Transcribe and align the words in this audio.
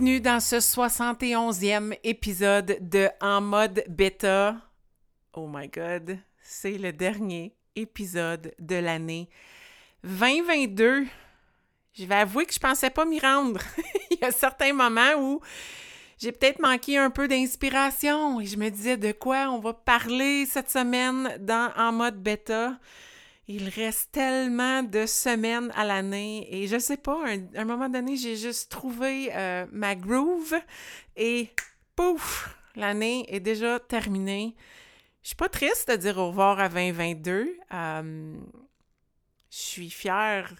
Bienvenue 0.00 0.22
dans 0.22 0.40
ce 0.40 0.56
71e 0.56 1.94
épisode 2.04 2.78
de 2.80 3.10
En 3.20 3.42
mode 3.42 3.84
bêta. 3.86 4.56
Oh 5.34 5.46
my 5.46 5.68
god, 5.68 6.16
c'est 6.42 6.78
le 6.78 6.90
dernier 6.90 7.54
épisode 7.76 8.54
de 8.58 8.76
l'année 8.76 9.28
2022. 10.02 11.04
Je 11.92 12.04
vais 12.06 12.14
avouer 12.14 12.46
que 12.46 12.54
je 12.54 12.58
pensais 12.58 12.88
pas 12.88 13.04
m'y 13.04 13.20
rendre. 13.20 13.60
Il 14.10 14.16
y 14.22 14.24
a 14.24 14.32
certains 14.32 14.72
moments 14.72 15.16
où 15.18 15.42
j'ai 16.16 16.32
peut-être 16.32 16.62
manqué 16.62 16.96
un 16.96 17.10
peu 17.10 17.28
d'inspiration 17.28 18.40
et 18.40 18.46
je 18.46 18.56
me 18.56 18.70
disais 18.70 18.96
de 18.96 19.12
quoi 19.12 19.50
on 19.50 19.58
va 19.58 19.74
parler 19.74 20.46
cette 20.46 20.70
semaine 20.70 21.36
dans 21.40 21.74
en 21.76 21.92
mode 21.92 22.22
bêta. 22.22 22.78
Il 23.48 23.68
reste 23.68 24.12
tellement 24.12 24.82
de 24.82 25.06
semaines 25.06 25.72
à 25.74 25.84
l'année 25.84 26.46
et 26.54 26.68
je 26.68 26.78
sais 26.78 26.96
pas, 26.96 27.18
à 27.26 27.60
un, 27.60 27.64
moment 27.64 27.88
donné, 27.88 28.16
j'ai 28.16 28.36
juste 28.36 28.70
trouvé 28.70 29.30
euh, 29.34 29.66
ma 29.72 29.96
groove 29.96 30.54
et 31.16 31.50
pouf, 31.96 32.56
l'année 32.76 33.24
est 33.28 33.40
déjà 33.40 33.80
terminée. 33.80 34.54
Je 35.22 35.28
suis 35.28 35.36
pas 35.36 35.48
triste 35.48 35.90
de 35.90 35.96
dire 35.96 36.18
au 36.18 36.28
revoir 36.28 36.60
à 36.60 36.68
2022. 36.68 37.56
Euh, 37.72 38.34
je 39.50 39.56
suis 39.56 39.90
fière 39.90 40.54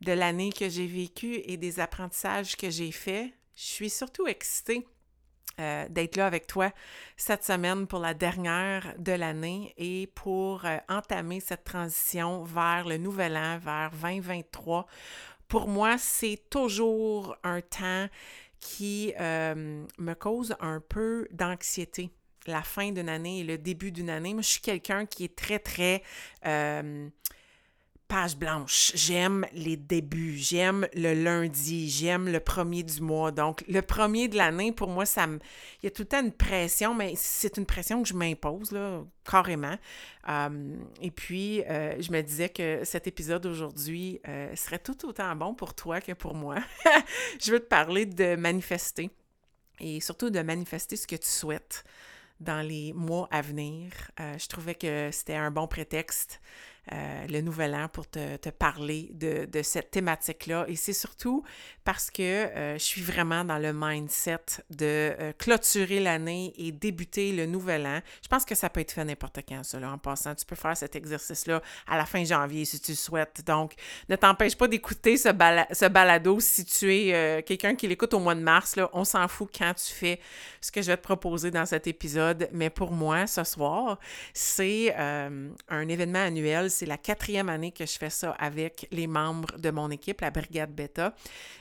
de 0.00 0.12
l'année 0.12 0.52
que 0.52 0.68
j'ai 0.68 0.86
vécue 0.86 1.40
et 1.44 1.56
des 1.56 1.78
apprentissages 1.78 2.56
que 2.56 2.70
j'ai 2.70 2.90
faits. 2.90 3.32
Je 3.54 3.62
suis 3.62 3.90
surtout 3.90 4.26
excitée 4.26 4.86
euh, 5.60 5.86
d'être 5.90 6.16
là 6.16 6.26
avec 6.26 6.46
toi 6.46 6.70
cette 7.16 7.44
semaine 7.44 7.86
pour 7.86 7.98
la 7.98 8.14
dernière 8.14 8.94
de 8.98 9.12
l'année 9.12 9.74
et 9.76 10.06
pour 10.14 10.64
euh, 10.64 10.78
entamer 10.88 11.40
cette 11.40 11.64
transition 11.64 12.42
vers 12.44 12.86
le 12.88 12.96
nouvel 12.96 13.36
an, 13.36 13.58
vers 13.58 13.90
2023. 13.90 14.86
Pour 15.48 15.68
moi, 15.68 15.98
c'est 15.98 16.40
toujours 16.48 17.36
un 17.44 17.60
temps 17.60 18.08
qui 18.60 19.12
euh, 19.20 19.84
me 19.98 20.14
cause 20.14 20.56
un 20.60 20.80
peu 20.80 21.28
d'anxiété. 21.30 22.10
La 22.46 22.62
fin 22.62 22.90
d'une 22.90 23.08
année 23.08 23.40
et 23.40 23.44
le 23.44 23.58
début 23.58 23.92
d'une 23.92 24.10
année. 24.10 24.32
Moi, 24.32 24.42
je 24.42 24.48
suis 24.48 24.60
quelqu'un 24.60 25.06
qui 25.06 25.24
est 25.24 25.36
très, 25.36 25.58
très 25.58 26.02
page 28.12 28.36
blanche. 28.36 28.92
J'aime 28.94 29.46
les 29.54 29.78
débuts. 29.78 30.36
J'aime 30.36 30.86
le 30.92 31.14
lundi. 31.14 31.88
J'aime 31.88 32.30
le 32.30 32.40
premier 32.40 32.82
du 32.82 33.00
mois. 33.00 33.30
Donc, 33.30 33.64
le 33.68 33.80
premier 33.80 34.28
de 34.28 34.36
l'année, 34.36 34.70
pour 34.70 34.88
moi, 34.88 35.06
ça 35.06 35.26
me. 35.26 35.38
Il 35.82 35.84
y 35.84 35.86
a 35.86 35.90
tout 35.90 36.02
le 36.02 36.08
temps 36.08 36.22
une 36.22 36.30
pression, 36.30 36.94
mais 36.94 37.14
c'est 37.16 37.56
une 37.56 37.64
pression 37.64 38.02
que 38.02 38.08
je 38.10 38.12
m'impose, 38.12 38.70
là, 38.70 39.02
carrément. 39.24 39.78
Euh, 40.28 40.76
et 41.00 41.10
puis, 41.10 41.62
euh, 41.62 41.94
je 42.02 42.12
me 42.12 42.20
disais 42.20 42.50
que 42.50 42.84
cet 42.84 43.06
épisode 43.06 43.46
aujourd'hui 43.46 44.20
euh, 44.28 44.54
serait 44.56 44.78
tout 44.78 45.08
autant 45.08 45.34
bon 45.34 45.54
pour 45.54 45.72
toi 45.72 46.02
que 46.02 46.12
pour 46.12 46.34
moi. 46.34 46.56
je 47.42 47.50
veux 47.50 47.60
te 47.60 47.68
parler 47.68 48.04
de 48.04 48.36
manifester 48.36 49.08
et 49.80 50.00
surtout 50.00 50.28
de 50.28 50.40
manifester 50.42 50.96
ce 50.96 51.06
que 51.06 51.16
tu 51.16 51.28
souhaites 51.28 51.82
dans 52.40 52.60
les 52.60 52.92
mois 52.92 53.26
à 53.30 53.40
venir. 53.40 53.92
je 54.18 54.48
trouvais 54.48 54.74
que 54.74 55.10
c'était 55.12 55.36
un 55.36 55.52
bon 55.52 55.68
prétexte 55.68 56.40
euh, 56.90 57.26
le 57.28 57.42
nouvel 57.42 57.76
an 57.76 57.86
pour 57.86 58.08
te, 58.08 58.48
parler 58.48 59.08
de, 59.12 59.62
cette 59.62 59.92
thématique-là. 59.92 60.64
Et 60.66 60.74
c'est 60.74 60.92
surtout 60.92 61.44
parce 61.84 62.10
que 62.10 62.22
euh, 62.22 62.74
je 62.74 62.82
suis 62.82 63.02
vraiment 63.02 63.44
dans 63.44 63.58
le 63.58 63.72
mindset 63.72 64.40
de 64.68 65.14
euh, 65.20 65.32
clôturer 65.38 66.00
l'année 66.00 66.52
et 66.56 66.72
débuter 66.72 67.30
le 67.30 67.46
nouvel 67.46 67.86
an. 67.86 68.00
Je 68.20 68.26
pense 68.26 68.44
que 68.44 68.56
ça 68.56 68.68
peut 68.68 68.80
être 68.80 68.90
fait 68.90 69.04
n'importe 69.04 69.38
quand, 69.48 69.62
ça, 69.62 69.78
en 69.78 69.96
passant. 69.96 70.34
Tu 70.34 70.44
peux 70.44 70.56
faire 70.56 70.76
cet 70.76 70.96
exercice-là 70.96 71.62
à 71.86 71.96
la 71.96 72.04
fin 72.04 72.24
janvier 72.24 72.64
si 72.64 72.80
tu 72.80 72.96
souhaites. 72.96 73.44
Donc, 73.46 73.74
ne 74.08 74.16
t'empêche 74.16 74.56
pas 74.56 74.66
d'écouter 74.66 75.16
ce, 75.16 75.28
balado 75.88 76.40
si 76.40 76.64
tu 76.64 76.92
es 76.92 77.44
quelqu'un 77.44 77.76
qui 77.76 77.86
l'écoute 77.86 78.12
au 78.12 78.18
mois 78.18 78.34
de 78.34 78.40
mars. 78.40 78.76
On 78.92 79.04
s'en 79.04 79.28
fout 79.28 79.50
quand 79.56 79.74
tu 79.74 79.92
fais 79.92 80.20
ce 80.60 80.72
que 80.72 80.82
je 80.82 80.88
vais 80.88 80.96
te 80.96 81.02
proposer 81.02 81.52
dans 81.52 81.66
cet 81.66 81.86
épisode. 81.86 82.48
Mais 82.52 82.70
pour 82.70 82.90
moi, 82.90 83.28
ce 83.28 83.44
soir, 83.44 84.00
c'est 84.34 84.92
un 84.96 85.88
événement 85.88 86.24
annuel 86.24 86.71
c'est 86.72 86.86
la 86.86 86.98
quatrième 86.98 87.48
année 87.48 87.72
que 87.72 87.86
je 87.86 87.98
fais 87.98 88.10
ça 88.10 88.32
avec 88.32 88.88
les 88.90 89.06
membres 89.06 89.58
de 89.58 89.70
mon 89.70 89.90
équipe, 89.90 90.20
la 90.20 90.30
Brigade 90.30 90.74
Beta. 90.74 91.14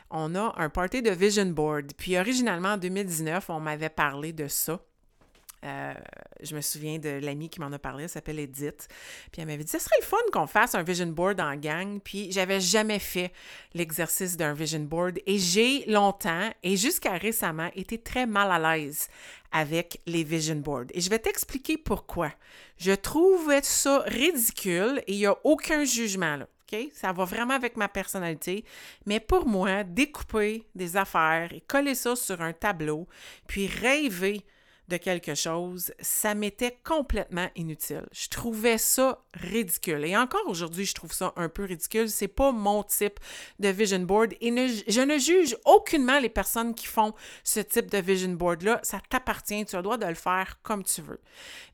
On 0.10 0.36
a 0.36 0.54
un 0.58 0.70
party 0.70 1.02
de 1.02 1.12
vision 1.12 1.46
board. 1.46 1.94
Puis 1.98 2.18
originalement, 2.18 2.74
en 2.74 2.78
2019, 2.78 3.50
on 3.50 3.60
m'avait 3.60 3.90
parlé 3.90 4.34
de 4.34 4.48
ça. 4.48 4.80
Euh, 5.64 5.94
je 6.42 6.56
me 6.56 6.62
souviens 6.62 6.98
de 6.98 7.10
l'amie 7.10 7.50
qui 7.50 7.60
m'en 7.60 7.72
a 7.72 7.80
parlé, 7.80 8.04
elle 8.04 8.10
s'appelle 8.10 8.40
Edith. 8.40 8.88
Puis 9.32 9.42
elle 9.42 9.48
m'avait 9.48 9.64
dit, 9.64 9.72
ce 9.72 9.80
serait 9.80 9.96
le 10.00 10.06
fun 10.06 10.18
qu'on 10.34 10.48
fasse 10.48 10.76
un 10.76 10.84
vision 10.84 11.08
board 11.08 11.40
en 11.40 11.56
gang. 11.56 12.00
Puis 12.00 12.32
j'avais 12.32 12.60
jamais 12.60 13.00
fait 13.00 13.32
l'exercice 13.74 14.38
d'un 14.38 14.54
vision 14.54 14.80
board 14.80 15.20
et 15.26 15.38
j'ai 15.38 15.86
longtemps 15.86 16.50
et 16.64 16.78
jusqu'à 16.78 17.14
récemment 17.14 17.70
été 17.76 17.98
très 17.98 18.26
mal 18.26 18.52
à 18.52 18.76
l'aise 18.76 19.08
avec 19.52 20.00
les 20.06 20.24
vision 20.24 20.56
boards. 20.56 20.88
Et 20.94 21.02
je 21.02 21.10
vais 21.10 21.20
t'expliquer 21.20 21.78
pourquoi. 21.78 22.32
Je 22.78 22.94
trouvais 22.94 23.62
ça 23.62 24.04
ridicule 24.08 25.04
et 25.08 25.14
il 25.14 25.20
n'y 25.20 25.26
a 25.26 25.36
aucun 25.44 25.84
jugement 25.84 26.38
là. 26.38 26.48
Ça 26.94 27.12
va 27.12 27.26
vraiment 27.26 27.54
avec 27.54 27.78
ma 27.78 27.88
personnalité. 27.88 28.64
Mais 29.06 29.20
pour 29.20 29.46
moi, 29.46 29.84
découper 29.84 30.64
des 30.76 30.98
affaires 30.98 31.52
et 31.54 31.62
coller 31.62 31.96
ça 31.96 32.16
sur 32.16 32.42
un 32.42 32.54
tableau, 32.54 33.08
puis 33.48 33.68
rêver 33.68 34.46
de 34.88 34.98
quelque 34.98 35.36
chose, 35.36 35.94
ça 36.00 36.36
m'était 36.36 36.78
complètement 36.84 37.50
inutile. 37.56 38.06
Je 38.12 38.28
trouvais 38.28 38.78
ça 38.78 39.24
ridicule. 39.34 40.04
Et 40.06 40.18
encore 40.18 40.48
aujourd'hui, 40.48 40.86
je 40.86 40.94
trouve 40.94 41.14
ça 41.14 41.34
un 41.38 41.50
peu 41.50 41.64
ridicule. 41.64 42.10
C'est 42.10 42.28
pas 42.28 42.52
mon 42.52 42.84
type 42.84 43.20
de 43.60 43.70
vision 43.70 44.00
board 44.00 44.34
et 44.42 44.52
je 44.88 45.02
ne 45.02 45.18
juge 45.18 45.56
aucunement 45.66 46.20
les 46.20 46.30
personnes 46.30 46.76
qui 46.76 46.88
font 46.88 47.14
ce 47.44 47.62
type 47.62 47.90
de 47.90 48.00
vision 48.00 48.34
board-là. 48.34 48.80
Ça 48.84 49.00
t'appartient. 49.10 49.66
Tu 49.66 49.76
as 49.76 49.80
le 49.80 49.84
droit 49.84 49.98
de 49.98 50.06
le 50.06 50.16
faire 50.16 50.60
comme 50.62 50.84
tu 50.84 51.02
veux. 51.02 51.22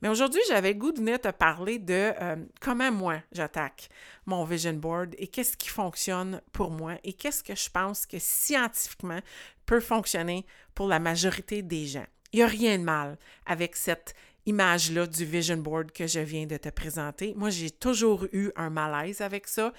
Mais 0.01 0.09
aujourd'hui, 0.09 0.41
j'avais 0.47 0.73
le 0.73 0.79
goût 0.79 0.91
de 0.91 1.00
venir 1.00 1.19
te 1.19 1.29
parler 1.29 1.79
de 1.79 2.13
euh, 2.22 2.35
comment 2.62 2.91
moi 2.91 3.22
j'attaque 3.31 3.90
mon 4.28 4.44
vision 4.44 4.73
board 4.73 5.16
et 5.17 5.28
qu'est-ce 5.28 5.57
qui 5.57 5.69
fonctionne 5.69 6.41
pour 6.51 6.69
moi 6.69 6.96
et 7.03 7.13
qu'est-ce 7.13 7.44
que 7.44 7.56
je 7.56 7.69
pense 7.69 8.06
que 8.06 8.19
scientifiquement 8.19 9.22
peut 9.66 9.79
fonctionner 9.79 10.46
pour 10.73 10.88
la 10.88 11.00
majorité 11.00 11.62
des 11.62 11.85
gens. 11.85 12.06
Il 12.34 12.38
n'y 12.38 12.44
a 12.44 12.48
rien 12.48 12.78
de 12.78 12.84
mal 12.84 13.18
avec 13.46 13.76
cette 13.76 14.16
image-là 14.46 15.08
du 15.08 15.26
vision 15.26 15.58
board 15.58 15.92
que 15.92 16.08
je 16.08 16.20
viens 16.20 16.46
de 16.46 16.58
te 16.58 16.70
présenter. 16.70 17.34
Moi, 17.36 17.50
j'ai 17.50 17.70
toujours 17.70 18.26
eu 18.32 18.52
un 18.56 18.70
malaise 18.70 19.22
avec 19.22 19.48
ça 19.48 19.74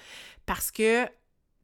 parce 0.45 0.71
que 0.71 1.07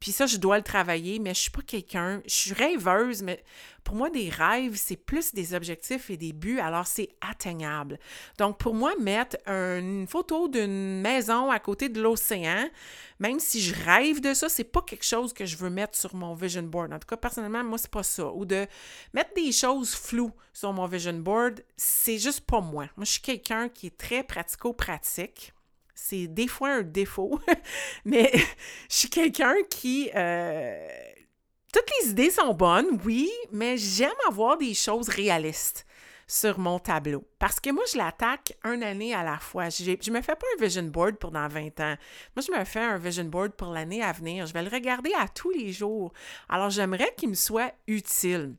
puis 0.00 0.12
ça, 0.12 0.26
je 0.26 0.36
dois 0.36 0.58
le 0.58 0.62
travailler, 0.62 1.18
mais 1.18 1.32
je 1.34 1.40
suis 1.40 1.50
pas 1.50 1.62
quelqu'un, 1.62 2.20
je 2.26 2.34
suis 2.34 2.52
rêveuse, 2.52 3.22
mais 3.22 3.42
pour 3.82 3.94
moi, 3.94 4.10
des 4.10 4.28
rêves, 4.28 4.74
c'est 4.74 4.96
plus 4.96 5.32
des 5.32 5.54
objectifs 5.54 6.10
et 6.10 6.16
des 6.16 6.32
buts, 6.32 6.58
alors 6.58 6.86
c'est 6.86 7.08
atteignable. 7.20 7.98
Donc, 8.36 8.58
pour 8.58 8.74
moi, 8.74 8.92
mettre 9.00 9.36
une 9.46 10.06
photo 10.06 10.48
d'une 10.48 11.00
maison 11.00 11.50
à 11.50 11.58
côté 11.60 11.88
de 11.88 12.02
l'océan, 12.02 12.68
même 13.20 13.40
si 13.40 13.62
je 13.62 13.74
rêve 13.84 14.20
de 14.20 14.34
ça, 14.34 14.48
c'est 14.48 14.64
pas 14.64 14.82
quelque 14.82 15.04
chose 15.04 15.32
que 15.32 15.46
je 15.46 15.56
veux 15.56 15.70
mettre 15.70 15.96
sur 15.96 16.14
mon 16.14 16.34
vision 16.34 16.64
board. 16.64 16.92
En 16.92 16.98
tout 16.98 17.06
cas, 17.06 17.16
personnellement, 17.16 17.64
moi, 17.64 17.78
c'est 17.78 17.90
pas 17.90 18.02
ça. 18.02 18.26
Ou 18.32 18.44
de 18.44 18.66
mettre 19.14 19.32
des 19.34 19.52
choses 19.52 19.94
floues 19.94 20.32
sur 20.52 20.72
mon 20.72 20.86
vision 20.86 21.14
board, 21.14 21.62
c'est 21.76 22.18
juste 22.18 22.40
pas 22.40 22.60
moi. 22.60 22.88
Moi, 22.96 23.04
je 23.04 23.12
suis 23.12 23.22
quelqu'un 23.22 23.68
qui 23.68 23.86
est 23.86 23.96
très 23.96 24.24
pratico-pratique. 24.24 25.54
C'est 25.98 26.26
des 26.26 26.46
fois 26.46 26.68
un 26.68 26.82
défaut, 26.82 27.40
mais 28.04 28.30
je 28.90 28.94
suis 28.94 29.10
quelqu'un 29.10 29.54
qui... 29.70 30.10
Euh, 30.14 30.88
toutes 31.72 31.90
les 32.00 32.10
idées 32.10 32.30
sont 32.30 32.52
bonnes, 32.52 33.00
oui, 33.04 33.30
mais 33.50 33.78
j'aime 33.78 34.10
avoir 34.28 34.58
des 34.58 34.74
choses 34.74 35.08
réalistes 35.08 35.86
sur 36.26 36.58
mon 36.58 36.78
tableau. 36.78 37.24
Parce 37.38 37.60
que 37.60 37.70
moi, 37.70 37.84
je 37.90 37.96
l'attaque 37.96 38.52
une 38.64 38.82
année 38.82 39.14
à 39.14 39.24
la 39.24 39.38
fois. 39.38 39.70
Je 39.70 39.90
ne 39.90 40.16
me 40.16 40.22
fais 40.22 40.34
pas 40.34 40.46
un 40.56 40.62
vision 40.62 40.82
board 40.82 41.16
pour 41.16 41.30
dans 41.30 41.48
20 41.48 41.80
ans. 41.80 41.96
Moi, 42.36 42.44
je 42.46 42.52
me 42.52 42.64
fais 42.64 42.80
un 42.80 42.98
vision 42.98 43.24
board 43.24 43.52
pour 43.52 43.68
l'année 43.68 44.02
à 44.02 44.12
venir. 44.12 44.46
Je 44.46 44.52
vais 44.52 44.62
le 44.62 44.70
regarder 44.70 45.12
à 45.18 45.28
tous 45.28 45.50
les 45.50 45.72
jours. 45.72 46.12
Alors, 46.48 46.70
j'aimerais 46.70 47.14
qu'il 47.16 47.30
me 47.30 47.34
soit 47.34 47.72
utile. 47.86 48.54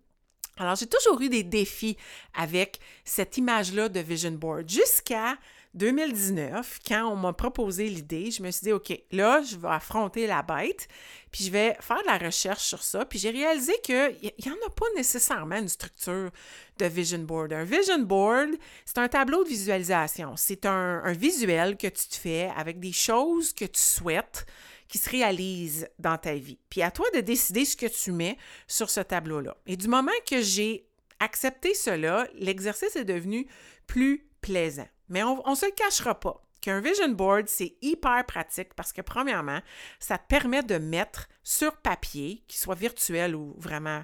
Alors, 0.58 0.76
j'ai 0.76 0.88
toujours 0.88 1.22
eu 1.22 1.30
des 1.30 1.44
défis 1.44 1.98
avec 2.34 2.80
cette 3.06 3.38
image-là 3.38 3.90
de 3.90 4.00
vision 4.00 4.32
board 4.32 4.68
jusqu'à 4.68 5.38
2019, 5.78 6.80
quand 6.88 7.06
on 7.12 7.16
m'a 7.16 7.34
proposé 7.34 7.88
l'idée, 7.88 8.32
je 8.32 8.42
me 8.42 8.52
suis 8.52 8.66
dit, 8.66 8.72
OK, 8.72 9.00
là, 9.12 9.42
je 9.42 9.56
vais 9.56 9.68
affronter 9.70 10.28
la 10.28 10.42
bête, 10.42 10.88
puis 11.32 11.46
je 11.46 11.52
vais 11.52 11.78
faire 11.80 12.02
de 12.02 12.08
la 12.08 12.18
recherche 12.18 12.64
sur 12.64 12.84
ça. 12.84 13.06
Puis 13.06 13.20
j'ai 13.20 13.30
réalisé 13.30 13.74
qu'il 13.84 14.18
n'y 14.22 14.52
en 14.52 14.68
a 14.68 14.70
pas 14.70 14.86
nécessairement 14.96 15.58
une 15.58 15.70
structure 15.70 16.32
de 16.78 16.86
vision 16.86 17.20
board. 17.20 17.54
Un 17.54 17.64
vision 17.64 18.00
board, 18.00 18.56
c'est 18.86 18.98
un 18.98 19.08
tableau 19.08 19.44
de 19.44 19.50
visualisation. 19.50 20.34
C'est 20.36 20.66
un, 20.66 21.02
un, 21.04 21.14
visuel 21.14 21.78
que 21.78 21.88
tu 21.88 22.08
te 22.08 22.16
fais 22.16 22.52
avec 22.56 22.80
des 22.80 22.92
choses 22.92 23.54
que 23.54 23.66
tu 23.66 23.80
souhaites 23.80 24.46
qui 24.88 24.98
se 24.98 25.10
réalisent 25.10 25.88
dans 26.00 26.18
ta 26.18 26.34
vie. 26.36 26.60
Puis 26.70 26.82
à 26.82 26.92
toi 26.92 27.06
de 27.14 27.20
décider 27.20 27.66
ce 27.66 27.76
que 27.76 27.88
tu 27.88 28.12
mets 28.12 28.38
sur 28.68 28.90
ce 28.90 29.02
tableau-là. 29.02 29.58
Et 29.66 29.78
du 29.78 29.88
moment 29.88 30.12
que 30.30 30.42
j'ai 30.42 30.88
accepté 31.20 31.74
cela, 31.74 32.28
l'exercice 32.36 32.96
est 32.96 33.06
devenu 33.06 33.48
plus 33.86 34.28
plaisant. 34.42 34.88
Mais 35.10 35.24
on 35.24 35.50
ne 35.50 35.56
se 35.56 35.66
le 35.66 35.72
cachera 35.72 36.20
pas 36.20 36.42
qu'un 36.62 36.82
vision 36.82 37.10
board, 37.10 37.48
c'est 37.48 37.76
hyper 37.82 38.26
pratique 38.26 38.74
parce 38.74 38.92
que, 38.92 39.02
premièrement, 39.02 39.62
ça 40.00 40.18
te 40.18 40.28
permet 40.28 40.64
de 40.64 40.78
mettre 40.78 41.30
sur 41.44 41.78
papier, 41.78 42.44
qu'il 42.48 42.60
soit 42.60 42.76
virtuel 42.76 43.36
ou 43.36 43.56
vraiment 43.58 44.04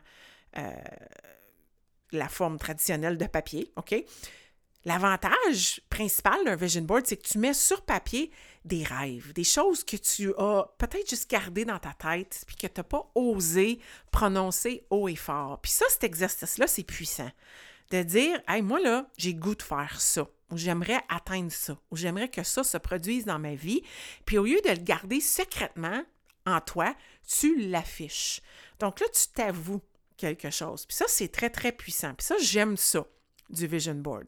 euh, 0.58 0.72
la 2.12 2.30
forme 2.30 2.58
traditionnelle 2.58 3.18
de 3.18 3.26
papier, 3.26 3.72
OK? 3.76 3.96
L'avantage 4.86 5.82
principal 5.90 6.44
d'un 6.44 6.56
vision 6.56 6.82
board, 6.82 7.06
c'est 7.06 7.16
que 7.18 7.28
tu 7.28 7.38
mets 7.38 7.54
sur 7.54 7.82
papier 7.84 8.32
des 8.66 8.84
rêves, 8.84 9.32
des 9.34 9.46
choses 9.46 9.84
que 9.84 9.96
tu 9.96 10.34
as 10.38 10.66
peut-être 10.78 11.10
juste 11.10 11.30
gardées 11.30 11.64
dans 11.64 11.80
ta 11.80 11.94
tête, 11.94 12.44
puis 12.46 12.56
que 12.58 12.68
tu 12.68 12.74
n'as 12.78 12.84
pas 12.84 13.10
osé 13.16 13.80
prononcer 14.12 14.86
haut 14.90 15.08
et 15.08 15.16
fort. 15.16 15.60
Puis 15.62 15.72
ça, 15.72 15.86
cet 15.90 16.04
exercice-là, 16.04 16.68
c'est 16.68 16.84
puissant. 16.84 17.32
De 17.92 18.04
dire, 18.04 18.42
hey, 18.48 18.62
moi 18.62 18.80
là, 18.80 19.08
j'ai 19.18 19.34
goût 19.34 19.56
de 19.56 19.62
faire 19.62 20.02
ça 20.02 20.28
j'aimerais 20.58 21.02
atteindre 21.10 21.52
ça, 21.52 21.78
ou 21.92 21.96
j'aimerais 21.96 22.30
que 22.30 22.44
ça 22.44 22.64
se 22.64 22.78
produise 22.78 23.26
dans 23.26 23.40
ma 23.40 23.56
vie. 23.56 23.84
Puis 24.26 24.38
au 24.38 24.46
lieu 24.46 24.60
de 24.66 24.70
le 24.70 24.84
garder 24.84 25.22
secrètement 25.22 26.04
en 26.46 26.60
toi, 26.62 26.96
tu 27.28 27.68
l'affiches. 27.68 28.42
Donc 28.80 29.00
là, 29.00 29.08
tu 29.14 29.28
t'avoues 29.34 29.82
quelque 30.18 30.50
chose. 30.50 30.86
Puis 30.86 30.96
ça, 30.96 31.06
c'est 31.08 31.30
très, 31.30 31.50
très 31.50 31.72
puissant. 31.72 32.14
Puis 32.14 32.26
ça, 32.26 32.36
j'aime 32.40 32.78
ça 32.78 33.06
du 33.50 33.68
vision 33.68 33.96
board. 33.96 34.26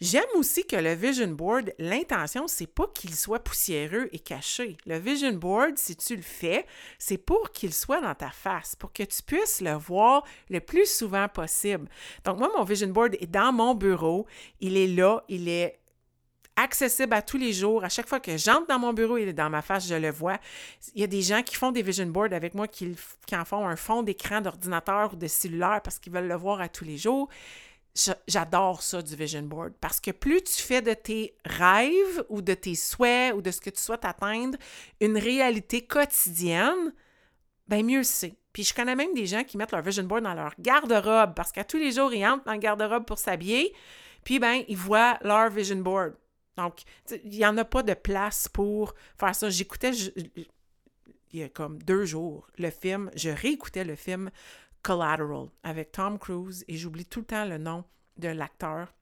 J'aime 0.00 0.24
aussi 0.34 0.66
que 0.66 0.76
le 0.76 0.94
vision 0.94 1.28
board, 1.28 1.72
l'intention, 1.78 2.46
c'est 2.48 2.66
pas 2.66 2.86
qu'il 2.94 3.14
soit 3.14 3.38
poussiéreux 3.38 4.08
et 4.12 4.18
caché. 4.18 4.76
Le 4.86 4.98
vision 4.98 5.32
board, 5.32 5.78
si 5.78 5.96
tu 5.96 6.16
le 6.16 6.22
fais, 6.22 6.66
c'est 6.98 7.18
pour 7.18 7.52
qu'il 7.52 7.72
soit 7.72 8.00
dans 8.00 8.14
ta 8.14 8.30
face, 8.30 8.76
pour 8.76 8.92
que 8.92 9.02
tu 9.02 9.22
puisses 9.22 9.60
le 9.60 9.74
voir 9.74 10.24
le 10.50 10.60
plus 10.60 10.86
souvent 10.86 11.28
possible. 11.28 11.88
Donc 12.24 12.38
moi, 12.38 12.50
mon 12.56 12.64
vision 12.64 12.88
board 12.88 13.16
est 13.20 13.30
dans 13.30 13.52
mon 13.52 13.74
bureau, 13.74 14.26
il 14.60 14.76
est 14.76 14.88
là, 14.88 15.22
il 15.28 15.48
est 15.48 15.78
accessible 16.56 17.12
à 17.12 17.22
tous 17.22 17.36
les 17.36 17.52
jours. 17.52 17.84
À 17.84 17.88
chaque 17.88 18.08
fois 18.08 18.18
que 18.18 18.36
j'entre 18.36 18.66
dans 18.66 18.78
mon 18.78 18.92
bureau, 18.92 19.18
il 19.18 19.28
est 19.28 19.34
dans 19.34 19.50
ma 19.50 19.62
face, 19.62 19.86
je 19.86 19.94
le 19.94 20.10
vois. 20.10 20.38
Il 20.94 21.02
y 21.02 21.04
a 21.04 21.06
des 21.06 21.20
gens 21.20 21.42
qui 21.42 21.54
font 21.54 21.70
des 21.70 21.82
vision 21.82 22.06
boards 22.06 22.32
avec 22.32 22.54
moi 22.54 22.66
qui, 22.66 22.96
qui 23.26 23.36
en 23.36 23.44
font 23.44 23.66
un 23.66 23.76
fond 23.76 24.02
d'écran 24.02 24.40
d'ordinateur 24.40 25.12
ou 25.12 25.16
de 25.16 25.26
cellulaire 25.26 25.80
parce 25.84 25.98
qu'ils 25.98 26.12
veulent 26.12 26.28
le 26.28 26.34
voir 26.34 26.60
à 26.60 26.68
tous 26.68 26.84
les 26.84 26.96
jours 26.96 27.28
j'adore 28.26 28.82
ça 28.82 29.00
du 29.02 29.16
vision 29.16 29.42
board 29.42 29.72
parce 29.80 30.00
que 30.00 30.10
plus 30.10 30.42
tu 30.42 30.62
fais 30.62 30.82
de 30.82 30.92
tes 30.94 31.34
rêves 31.44 32.24
ou 32.28 32.42
de 32.42 32.54
tes 32.54 32.74
souhaits 32.74 33.34
ou 33.34 33.42
de 33.42 33.50
ce 33.50 33.60
que 33.60 33.70
tu 33.70 33.80
souhaites 33.80 34.04
atteindre 34.04 34.58
une 35.00 35.16
réalité 35.16 35.86
quotidienne, 35.86 36.92
ben 37.68 37.84
mieux 37.84 38.02
c'est. 38.02 38.34
Puis 38.52 38.64
je 38.64 38.74
connais 38.74 38.96
même 38.96 39.14
des 39.14 39.26
gens 39.26 39.44
qui 39.44 39.56
mettent 39.56 39.72
leur 39.72 39.82
vision 39.82 40.04
board 40.04 40.22
dans 40.22 40.34
leur 40.34 40.54
garde-robe 40.58 41.34
parce 41.34 41.52
qu'à 41.52 41.64
tous 41.64 41.78
les 41.78 41.92
jours, 41.92 42.12
ils 42.12 42.26
entrent 42.26 42.44
dans 42.44 42.52
le 42.52 42.58
garde-robe 42.58 43.04
pour 43.04 43.18
s'habiller, 43.18 43.74
puis 44.24 44.38
ben 44.38 44.62
ils 44.68 44.76
voient 44.76 45.18
leur 45.22 45.50
vision 45.50 45.76
board. 45.76 46.14
Donc, 46.56 46.82
il 47.24 47.30
n'y 47.30 47.44
en 47.44 47.56
a 47.58 47.64
pas 47.64 47.82
de 47.82 47.92
place 47.92 48.48
pour 48.48 48.94
faire 49.18 49.34
ça. 49.34 49.50
J'écoutais 49.50 49.92
il 51.32 51.40
y 51.40 51.42
a 51.42 51.48
comme 51.48 51.82
deux 51.82 52.04
jours 52.04 52.48
le 52.56 52.70
film, 52.70 53.10
je 53.14 53.28
réécoutais 53.30 53.84
le 53.84 53.94
film 53.94 54.30
Collateral 54.86 55.48
avec 55.64 55.90
Tom 55.90 56.16
Cruise 56.16 56.64
et 56.68 56.76
j'oublie 56.76 57.04
tout 57.04 57.18
le 57.18 57.26
temps 57.26 57.44
le 57.44 57.58
nom 57.58 57.82
de 58.18 58.28
l'acteur 58.28 58.94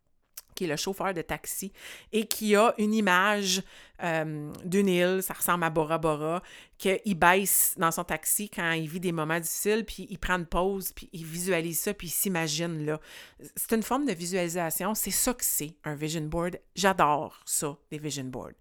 qui 0.55 0.65
est 0.65 0.67
le 0.67 0.77
chauffeur 0.77 1.13
de 1.13 1.21
taxi 1.21 1.73
et 2.11 2.27
qui 2.27 2.57
a 2.57 2.73
une 2.79 2.95
image 2.95 3.63
euh, 4.03 4.51
d'une 4.65 4.89
île, 4.89 5.23
ça 5.23 5.35
ressemble 5.35 5.65
à 5.65 5.69
Bora 5.69 5.99
Bora, 5.99 6.43
qu'il 6.79 7.19
baisse 7.19 7.75
dans 7.77 7.91
son 7.91 8.05
taxi 8.05 8.49
quand 8.49 8.73
il 8.73 8.89
vit 8.89 9.01
des 9.01 9.13
moments 9.13 9.39
difficiles, 9.39 9.85
puis 9.85 10.07
il 10.09 10.19
prend 10.19 10.39
une 10.39 10.47
pause, 10.47 10.93
puis 10.93 11.11
il 11.13 11.27
visualise 11.27 11.81
ça, 11.81 11.93
puis 11.93 12.07
il 12.07 12.13
s'imagine 12.13 12.87
là. 12.87 12.99
C'est 13.55 13.75
une 13.75 13.83
forme 13.83 14.07
de 14.07 14.13
visualisation, 14.13 14.95
c'est 14.95 15.11
ça 15.11 15.35
que 15.35 15.45
c'est, 15.45 15.77
un 15.85 15.97
vision 15.97 16.23
board. 16.23 16.59
J'adore 16.75 17.41
ça, 17.45 17.77
les 17.91 17.99
vision 17.99 18.25
boards. 18.25 18.55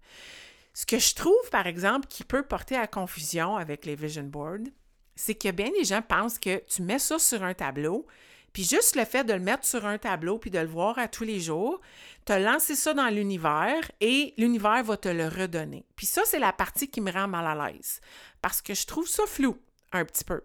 Ce 0.74 0.84
que 0.84 0.98
je 0.98 1.14
trouve, 1.14 1.50
par 1.50 1.66
exemple, 1.66 2.06
qui 2.08 2.24
peut 2.24 2.42
porter 2.42 2.76
à 2.76 2.86
confusion 2.86 3.56
avec 3.56 3.86
les 3.86 3.94
vision 3.94 4.24
boards, 4.24 4.66
c'est 5.16 5.34
que 5.34 5.50
bien 5.50 5.70
les 5.76 5.84
gens 5.84 6.02
pensent 6.02 6.38
que 6.38 6.62
tu 6.66 6.82
mets 6.82 6.98
ça 6.98 7.18
sur 7.18 7.42
un 7.42 7.54
tableau, 7.54 8.06
puis 8.52 8.62
juste 8.62 8.94
le 8.94 9.04
fait 9.04 9.24
de 9.24 9.32
le 9.32 9.40
mettre 9.40 9.66
sur 9.66 9.84
un 9.84 9.98
tableau 9.98 10.38
puis 10.38 10.50
de 10.50 10.60
le 10.60 10.66
voir 10.66 10.98
à 10.98 11.08
tous 11.08 11.24
les 11.24 11.40
jours, 11.40 11.80
as 12.28 12.38
lancé 12.38 12.74
ça 12.76 12.94
dans 12.94 13.08
l'univers 13.08 13.90
et 14.00 14.32
l'univers 14.38 14.82
va 14.84 14.96
te 14.96 15.08
le 15.08 15.28
redonner. 15.28 15.84
Puis 15.96 16.06
ça, 16.06 16.22
c'est 16.24 16.38
la 16.38 16.52
partie 16.52 16.88
qui 16.88 17.00
me 17.00 17.10
rend 17.10 17.28
mal 17.28 17.46
à 17.46 17.68
l'aise 17.68 18.00
parce 18.40 18.62
que 18.62 18.74
je 18.74 18.86
trouve 18.86 19.08
ça 19.08 19.24
flou 19.26 19.58
un 19.92 20.04
petit 20.04 20.24
peu. 20.24 20.40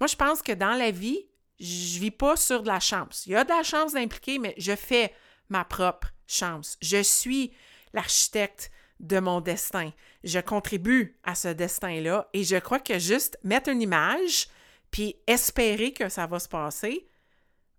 Moi, 0.00 0.06
je 0.06 0.16
pense 0.16 0.42
que 0.42 0.52
dans 0.52 0.72
la 0.72 0.90
vie, 0.90 1.26
je 1.60 2.00
vis 2.00 2.10
pas 2.10 2.36
sur 2.36 2.62
de 2.62 2.68
la 2.68 2.80
chance. 2.80 3.24
Il 3.26 3.32
y 3.32 3.36
a 3.36 3.44
de 3.44 3.50
la 3.50 3.62
chance 3.62 3.92
d'impliquer, 3.92 4.38
mais 4.38 4.54
je 4.56 4.74
fais 4.74 5.12
ma 5.50 5.64
propre 5.64 6.08
chance. 6.26 6.78
Je 6.80 7.02
suis 7.02 7.52
l'architecte 7.92 8.70
de 9.00 9.18
mon 9.18 9.40
destin. 9.40 9.90
Je 10.22 10.38
contribue 10.38 11.18
à 11.24 11.34
ce 11.34 11.48
destin-là 11.48 12.28
et 12.32 12.44
je 12.44 12.56
crois 12.56 12.78
que 12.78 12.98
juste 12.98 13.38
mettre 13.42 13.70
une 13.70 13.82
image 13.82 14.48
puis 14.90 15.16
espérer 15.26 15.92
que 15.92 16.08
ça 16.08 16.26
va 16.26 16.38
se 16.38 16.48
passer, 16.48 17.06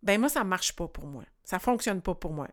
ben 0.03 0.19
moi, 0.19 0.29
ça 0.29 0.43
ne 0.43 0.49
marche 0.49 0.73
pas 0.73 0.87
pour 0.87 1.05
moi. 1.05 1.23
Ça 1.43 1.57
ne 1.57 1.61
fonctionne 1.61 2.01
pas 2.01 2.15
pour 2.15 2.31
moi. 2.31 2.47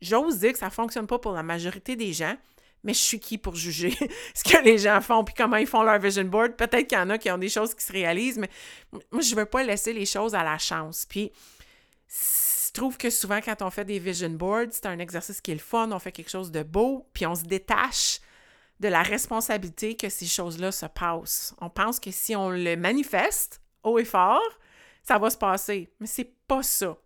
J'ose 0.00 0.38
dire 0.38 0.52
que 0.52 0.58
ça 0.58 0.66
ne 0.66 0.72
fonctionne 0.72 1.06
pas 1.06 1.18
pour 1.18 1.32
la 1.32 1.42
majorité 1.42 1.96
des 1.96 2.12
gens, 2.12 2.36
mais 2.84 2.94
je 2.94 2.98
suis 2.98 3.20
qui 3.20 3.38
pour 3.38 3.54
juger 3.54 3.96
ce 4.34 4.44
que 4.44 4.62
les 4.62 4.78
gens 4.78 5.00
font 5.00 5.24
puis 5.24 5.34
comment 5.36 5.56
ils 5.56 5.66
font 5.66 5.82
leur 5.82 5.98
vision 5.98 6.24
board? 6.24 6.56
Peut-être 6.56 6.86
qu'il 6.86 6.98
y 6.98 7.00
en 7.00 7.10
a 7.10 7.18
qui 7.18 7.30
ont 7.30 7.38
des 7.38 7.48
choses 7.48 7.74
qui 7.74 7.84
se 7.84 7.92
réalisent, 7.92 8.38
mais 8.38 8.50
moi, 9.10 9.20
je 9.20 9.34
ne 9.34 9.40
veux 9.40 9.46
pas 9.46 9.62
laisser 9.62 9.92
les 9.92 10.06
choses 10.06 10.34
à 10.34 10.44
la 10.44 10.58
chance. 10.58 11.06
Puis, 11.08 11.32
je 12.74 12.80
trouve 12.80 12.96
que 12.96 13.10
souvent, 13.10 13.42
quand 13.42 13.60
on 13.60 13.68
fait 13.68 13.84
des 13.84 13.98
vision 13.98 14.30
boards, 14.30 14.68
c'est 14.70 14.86
un 14.86 14.98
exercice 14.98 15.42
qui 15.42 15.50
est 15.50 15.56
le 15.56 15.60
fun, 15.60 15.92
on 15.92 15.98
fait 15.98 16.10
quelque 16.10 16.30
chose 16.30 16.50
de 16.50 16.62
beau, 16.62 17.06
puis 17.12 17.26
on 17.26 17.34
se 17.34 17.44
détache 17.44 18.20
de 18.80 18.88
la 18.88 19.02
responsabilité 19.02 19.94
que 19.94 20.08
ces 20.08 20.24
choses-là 20.24 20.72
se 20.72 20.86
passent. 20.86 21.54
On 21.60 21.68
pense 21.68 22.00
que 22.00 22.10
si 22.10 22.34
on 22.34 22.48
le 22.48 22.76
manifeste 22.76 23.60
haut 23.82 23.98
et 23.98 24.06
fort, 24.06 24.40
ça 25.02 25.18
va 25.18 25.28
se 25.28 25.36
passer. 25.36 25.92
Mais 26.00 26.06
c'est 26.06 26.32
pas 26.48 26.62
ça, 26.62 26.96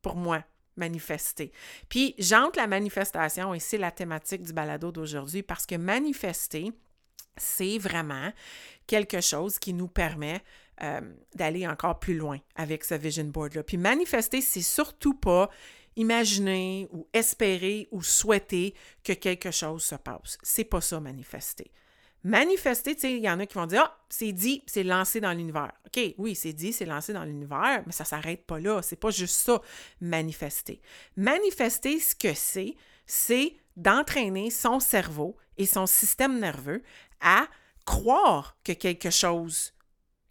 pour 0.00 0.14
moi, 0.14 0.44
manifester. 0.76 1.50
Puis 1.88 2.14
j'entre 2.16 2.60
la 2.60 2.68
manifestation, 2.68 3.54
et 3.54 3.58
c'est 3.58 3.78
la 3.78 3.90
thématique 3.90 4.42
du 4.42 4.52
balado 4.52 4.92
d'aujourd'hui, 4.92 5.42
parce 5.42 5.66
que 5.66 5.74
manifester, 5.74 6.72
c'est 7.36 7.78
vraiment 7.78 8.32
quelque 8.86 9.20
chose 9.20 9.58
qui 9.58 9.72
nous 9.72 9.88
permet 9.88 10.40
euh, 10.82 11.00
d'aller 11.34 11.66
encore 11.66 11.98
plus 11.98 12.16
loin 12.16 12.38
avec 12.54 12.84
ce 12.84 12.94
vision 12.94 13.24
board-là. 13.24 13.62
Puis 13.62 13.76
manifester, 13.76 14.40
c'est 14.40 14.62
surtout 14.62 15.14
pas 15.14 15.50
imaginer 15.96 16.88
ou 16.92 17.08
espérer 17.12 17.88
ou 17.90 18.02
souhaiter 18.02 18.74
que 19.02 19.12
quelque 19.12 19.50
chose 19.50 19.82
se 19.82 19.96
passe. 19.96 20.38
C'est 20.42 20.64
pas 20.64 20.80
ça 20.80 21.00
manifester. 21.00 21.72
Manifester, 22.24 22.94
tu 22.94 23.00
sais, 23.00 23.12
il 23.12 23.22
y 23.22 23.30
en 23.30 23.38
a 23.38 23.46
qui 23.46 23.54
vont 23.54 23.66
dire 23.66 23.84
Ah, 23.86 23.98
c'est 24.08 24.32
dit, 24.32 24.62
c'est 24.66 24.82
lancé 24.82 25.20
dans 25.20 25.32
l'univers. 25.32 25.72
OK, 25.86 26.14
oui, 26.18 26.34
c'est 26.34 26.52
dit, 26.52 26.72
c'est 26.72 26.84
lancé 26.84 27.12
dans 27.12 27.24
l'univers, 27.24 27.82
mais 27.86 27.92
ça 27.92 28.04
s'arrête 28.04 28.44
pas 28.44 28.58
là. 28.58 28.82
C'est 28.82 28.96
pas 28.96 29.10
juste 29.10 29.36
ça, 29.36 29.60
manifester. 30.00 30.80
Manifester, 31.16 31.98
ce 32.00 32.14
que 32.14 32.34
c'est, 32.34 32.74
c'est 33.06 33.56
d'entraîner 33.76 34.50
son 34.50 34.80
cerveau 34.80 35.36
et 35.56 35.66
son 35.66 35.86
système 35.86 36.38
nerveux 36.38 36.82
à 37.20 37.46
croire 37.84 38.56
que 38.64 38.72
quelque 38.72 39.10
chose 39.10 39.72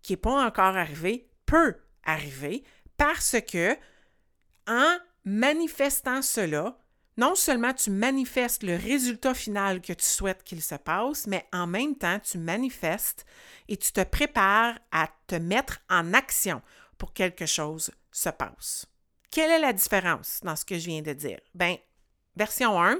qui 0.07 0.13
n'est 0.13 0.17
pas 0.17 0.45
encore 0.45 0.77
arrivé 0.77 1.27
peut 1.45 1.75
arriver 2.05 2.63
parce 2.95 3.35
que 3.41 3.75
en 4.65 4.97
manifestant 5.25 6.21
cela, 6.21 6.77
non 7.17 7.35
seulement 7.35 7.73
tu 7.73 7.91
manifestes 7.91 8.63
le 8.63 8.77
résultat 8.77 9.33
final 9.33 9.81
que 9.81 9.91
tu 9.91 10.05
souhaites 10.05 10.43
qu'il 10.43 10.61
se 10.61 10.75
passe, 10.75 11.27
mais 11.27 11.45
en 11.51 11.67
même 11.67 11.97
temps, 11.97 12.19
tu 12.19 12.37
manifestes 12.37 13.25
et 13.67 13.75
tu 13.75 13.91
te 13.91 14.01
prépares 14.01 14.79
à 14.93 15.09
te 15.27 15.35
mettre 15.35 15.79
en 15.89 16.13
action 16.13 16.61
pour 16.97 17.11
quelque 17.11 17.45
chose 17.45 17.91
se 18.13 18.29
passe. 18.29 18.85
Quelle 19.29 19.51
est 19.51 19.59
la 19.59 19.73
différence 19.73 20.39
dans 20.41 20.55
ce 20.55 20.63
que 20.63 20.79
je 20.79 20.85
viens 20.85 21.01
de 21.01 21.11
dire? 21.11 21.41
Bien, 21.53 21.75
version 22.37 22.81
1, 22.81 22.97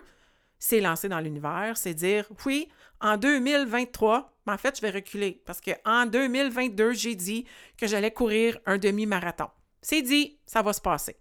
c'est 0.60 0.80
lancer 0.80 1.10
dans 1.10 1.20
l'univers, 1.20 1.78
c'est 1.78 1.94
dire 1.94 2.28
oui, 2.46 2.68
en 3.00 3.18
2023, 3.18 4.34
mais 4.46 4.54
en 4.54 4.58
fait, 4.58 4.76
je 4.78 4.82
vais 4.82 4.90
reculer 4.90 5.42
parce 5.46 5.62
qu'en 5.62 6.06
2022, 6.06 6.94
j'ai 6.94 7.16
dit 7.16 7.46
que 7.78 7.88
j'allais 7.88 8.12
courir 8.12 8.58
un 8.66 8.78
demi-marathon. 8.78 9.50
C'est 9.82 10.02
dit, 10.02 10.40
ça 10.46 10.62
va 10.62 10.74
se 10.74 10.82
passer. 10.82 11.16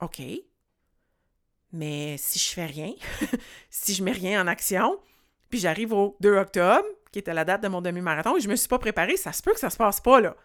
OK. 0.00 0.22
Mais 1.72 2.16
si 2.18 2.38
je 2.38 2.50
fais 2.50 2.66
rien, 2.66 2.94
si 3.70 3.94
je 3.94 4.02
mets 4.02 4.12
rien 4.12 4.42
en 4.42 4.46
action, 4.46 4.98
puis 5.50 5.58
j'arrive 5.58 5.92
au 5.92 6.16
2 6.20 6.36
octobre, 6.36 6.86
qui 7.10 7.18
était 7.18 7.34
la 7.34 7.44
date 7.44 7.62
de 7.62 7.68
mon 7.68 7.80
demi-marathon, 7.80 8.36
et 8.36 8.40
je 8.40 8.48
me 8.48 8.56
suis 8.56 8.68
pas 8.68 8.78
préparée, 8.78 9.16
ça 9.16 9.32
se 9.32 9.42
peut 9.42 9.52
que 9.52 9.60
ça 9.60 9.70
se 9.70 9.76
passe 9.76 10.00
pas, 10.00 10.20
là. 10.20 10.36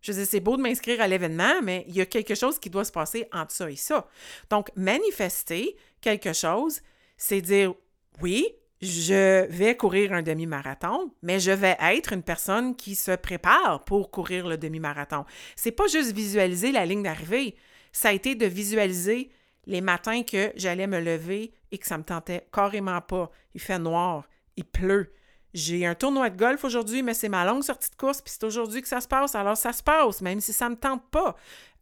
Je 0.00 0.10
dis, 0.10 0.26
c'est 0.26 0.40
beau 0.40 0.56
de 0.56 0.62
m'inscrire 0.62 1.00
à 1.00 1.06
l'événement, 1.06 1.62
mais 1.62 1.84
il 1.86 1.94
y 1.94 2.00
a 2.00 2.06
quelque 2.06 2.34
chose 2.34 2.58
qui 2.58 2.68
doit 2.68 2.84
se 2.84 2.90
passer 2.90 3.28
entre 3.32 3.52
ça 3.52 3.70
et 3.70 3.76
ça. 3.76 4.08
Donc, 4.50 4.70
manifester 4.74 5.76
quelque 6.02 6.34
chose, 6.34 6.80
c'est 7.16 7.40
dire, 7.40 7.74
oui, 8.20 8.46
je 8.82 9.46
vais 9.46 9.76
courir 9.76 10.12
un 10.12 10.22
demi-marathon, 10.22 11.14
mais 11.22 11.38
je 11.38 11.52
vais 11.52 11.76
être 11.80 12.12
une 12.12 12.22
personne 12.22 12.74
qui 12.74 12.96
se 12.96 13.12
prépare 13.12 13.84
pour 13.84 14.10
courir 14.10 14.46
le 14.48 14.58
demi-marathon. 14.58 15.24
C'est 15.56 15.70
pas 15.70 15.86
juste 15.86 16.12
visualiser 16.12 16.72
la 16.72 16.84
ligne 16.84 17.04
d'arrivée, 17.04 17.56
ça 17.92 18.08
a 18.08 18.12
été 18.12 18.34
de 18.34 18.46
visualiser 18.46 19.30
les 19.66 19.80
matins 19.80 20.24
que 20.24 20.52
j'allais 20.56 20.88
me 20.88 20.98
lever 20.98 21.54
et 21.70 21.78
que 21.78 21.86
ça 21.86 21.96
me 21.96 22.02
tentait 22.02 22.48
carrément 22.52 23.00
pas. 23.00 23.30
Il 23.54 23.60
fait 23.60 23.78
noir, 23.78 24.28
il 24.56 24.64
pleut. 24.64 25.12
J'ai 25.54 25.86
un 25.86 25.94
tournoi 25.94 26.30
de 26.30 26.36
golf 26.36 26.64
aujourd'hui, 26.64 27.02
mais 27.02 27.14
c'est 27.14 27.28
ma 27.28 27.44
longue 27.44 27.62
sortie 27.62 27.90
de 27.90 27.96
course, 27.96 28.22
puis 28.22 28.32
c'est 28.32 28.44
aujourd'hui 28.44 28.80
que 28.80 28.88
ça 28.88 29.00
se 29.00 29.08
passe, 29.08 29.34
alors 29.34 29.56
ça 29.56 29.72
se 29.72 29.82
passe, 29.82 30.22
même 30.22 30.40
si 30.40 30.52
ça 30.52 30.66
ne 30.66 30.70
me 30.70 30.76
tente 30.80 31.08
pas. 31.10 31.36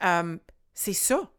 Euh, 0.04 0.36
c'est 0.74 0.92
ça, 0.92 1.30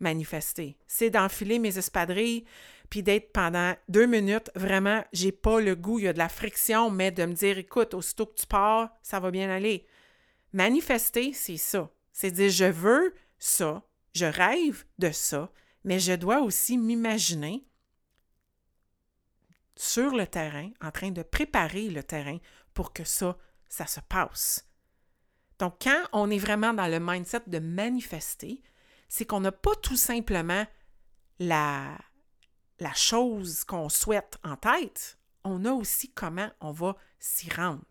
manifester. 0.00 0.76
C'est 0.86 1.10
d'enfiler 1.10 1.58
mes 1.58 1.78
espadrilles, 1.78 2.44
puis 2.90 3.02
d'être 3.02 3.32
pendant 3.32 3.74
deux 3.88 4.06
minutes, 4.06 4.50
vraiment, 4.54 5.04
j'ai 5.12 5.32
pas 5.32 5.60
le 5.60 5.74
goût, 5.74 5.98
il 5.98 6.04
y 6.04 6.08
a 6.08 6.12
de 6.12 6.18
la 6.18 6.28
friction, 6.28 6.90
mais 6.90 7.10
de 7.10 7.24
me 7.24 7.34
dire, 7.34 7.58
écoute, 7.58 7.94
aussitôt 7.94 8.26
que 8.26 8.40
tu 8.40 8.46
pars, 8.46 8.90
ça 9.02 9.20
va 9.20 9.30
bien 9.30 9.50
aller. 9.50 9.86
Manifester, 10.52 11.32
c'est 11.32 11.56
ça. 11.56 11.90
C'est 12.12 12.30
dire, 12.30 12.50
je 12.50 12.64
veux 12.64 13.14
ça, 13.38 13.82
je 14.14 14.24
rêve 14.24 14.84
de 14.98 15.10
ça, 15.10 15.50
mais 15.84 15.98
je 15.98 16.12
dois 16.12 16.40
aussi 16.40 16.78
m'imaginer 16.78 17.66
sur 19.76 20.16
le 20.16 20.26
terrain, 20.26 20.70
en 20.80 20.90
train 20.90 21.10
de 21.10 21.22
préparer 21.22 21.88
le 21.88 22.02
terrain 22.02 22.38
pour 22.72 22.92
que 22.92 23.04
ça, 23.04 23.36
ça 23.68 23.86
se 23.86 24.00
passe. 24.00 24.66
Donc, 25.58 25.74
quand 25.82 26.02
on 26.12 26.30
est 26.30 26.38
vraiment 26.38 26.72
dans 26.72 26.86
le 26.86 27.00
mindset 27.00 27.42
de 27.46 27.58
manifester, 27.58 28.62
c'est 29.08 29.24
qu'on 29.24 29.40
n'a 29.40 29.52
pas 29.52 29.74
tout 29.76 29.96
simplement 29.96 30.66
la, 31.38 31.96
la 32.78 32.92
chose 32.94 33.64
qu'on 33.64 33.88
souhaite 33.88 34.38
en 34.44 34.56
tête, 34.56 35.18
on 35.44 35.64
a 35.64 35.72
aussi 35.72 36.12
comment 36.12 36.50
on 36.60 36.72
va 36.72 36.96
s'y 37.18 37.50
rendre. 37.50 37.84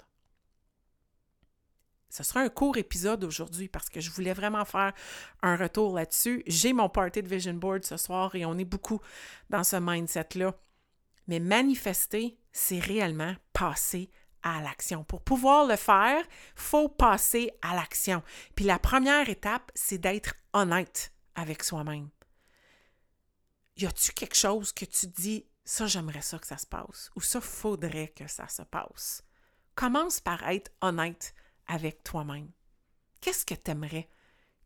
Ce 2.10 2.24
sera 2.24 2.39
un 2.39 2.50
court 2.50 2.77
épisode 2.77 3.25
aujourd'hui 3.25 3.67
parce 3.67 3.89
que 3.89 4.00
je 4.00 4.10
voulais 4.10 4.31
vraiment 4.31 4.63
faire 4.63 4.93
un 5.41 5.57
retour 5.57 5.93
là-dessus. 5.93 6.43
J'ai 6.48 6.72
mon 6.72 6.88
party 6.88 7.22
de 7.22 7.27
Vision 7.27 7.55
Board 7.55 7.84
ce 7.84 7.98
soir 7.98 8.34
et 8.36 8.45
on 8.45 8.57
est 8.57 8.63
beaucoup 8.63 9.01
dans 9.50 9.65
ce 9.65 9.75
mindset-là. 9.75 10.55
Mais 11.27 11.39
manifester, 11.41 12.38
c'est 12.53 12.79
réellement 12.79 13.36
passer 13.51 14.10
à 14.43 14.62
l'action. 14.62 15.03
Pour 15.03 15.22
pouvoir 15.22 15.65
le 15.65 15.75
faire, 15.75 16.22
il 16.22 16.62
faut 16.62 16.88
passer 16.88 17.51
à 17.62 17.75
l'action. 17.75 18.24
Puis 18.55 18.63
la 18.63 18.79
première 18.79 19.27
étape, 19.27 19.69
c'est 19.75 19.98
d'être 19.98 20.36
honnête 20.55 21.13
avec 21.35 21.63
soi-même 21.63 22.09
y 23.77 23.85
a-tu 23.85 24.12
quelque 24.13 24.35
chose 24.35 24.71
que 24.71 24.85
tu 24.85 25.07
dis, 25.07 25.45
ça, 25.63 25.88
j'aimerais 25.88 26.21
ça 26.21 26.39
que 26.39 26.47
ça 26.47 26.57
se 26.57 26.65
passe, 26.65 27.09
ou 27.15 27.21
ça, 27.21 27.41
faudrait 27.41 28.09
que 28.09 28.27
ça 28.27 28.47
se 28.47 28.62
passe? 28.62 29.24
Commence 29.75 30.19
par 30.19 30.47
être 30.47 30.71
honnête 30.81 31.33
avec 31.67 32.03
toi-même. 32.03 32.50
Qu'est-ce 33.19 33.45
que 33.45 33.55
tu 33.55 33.71
aimerais 33.71 34.09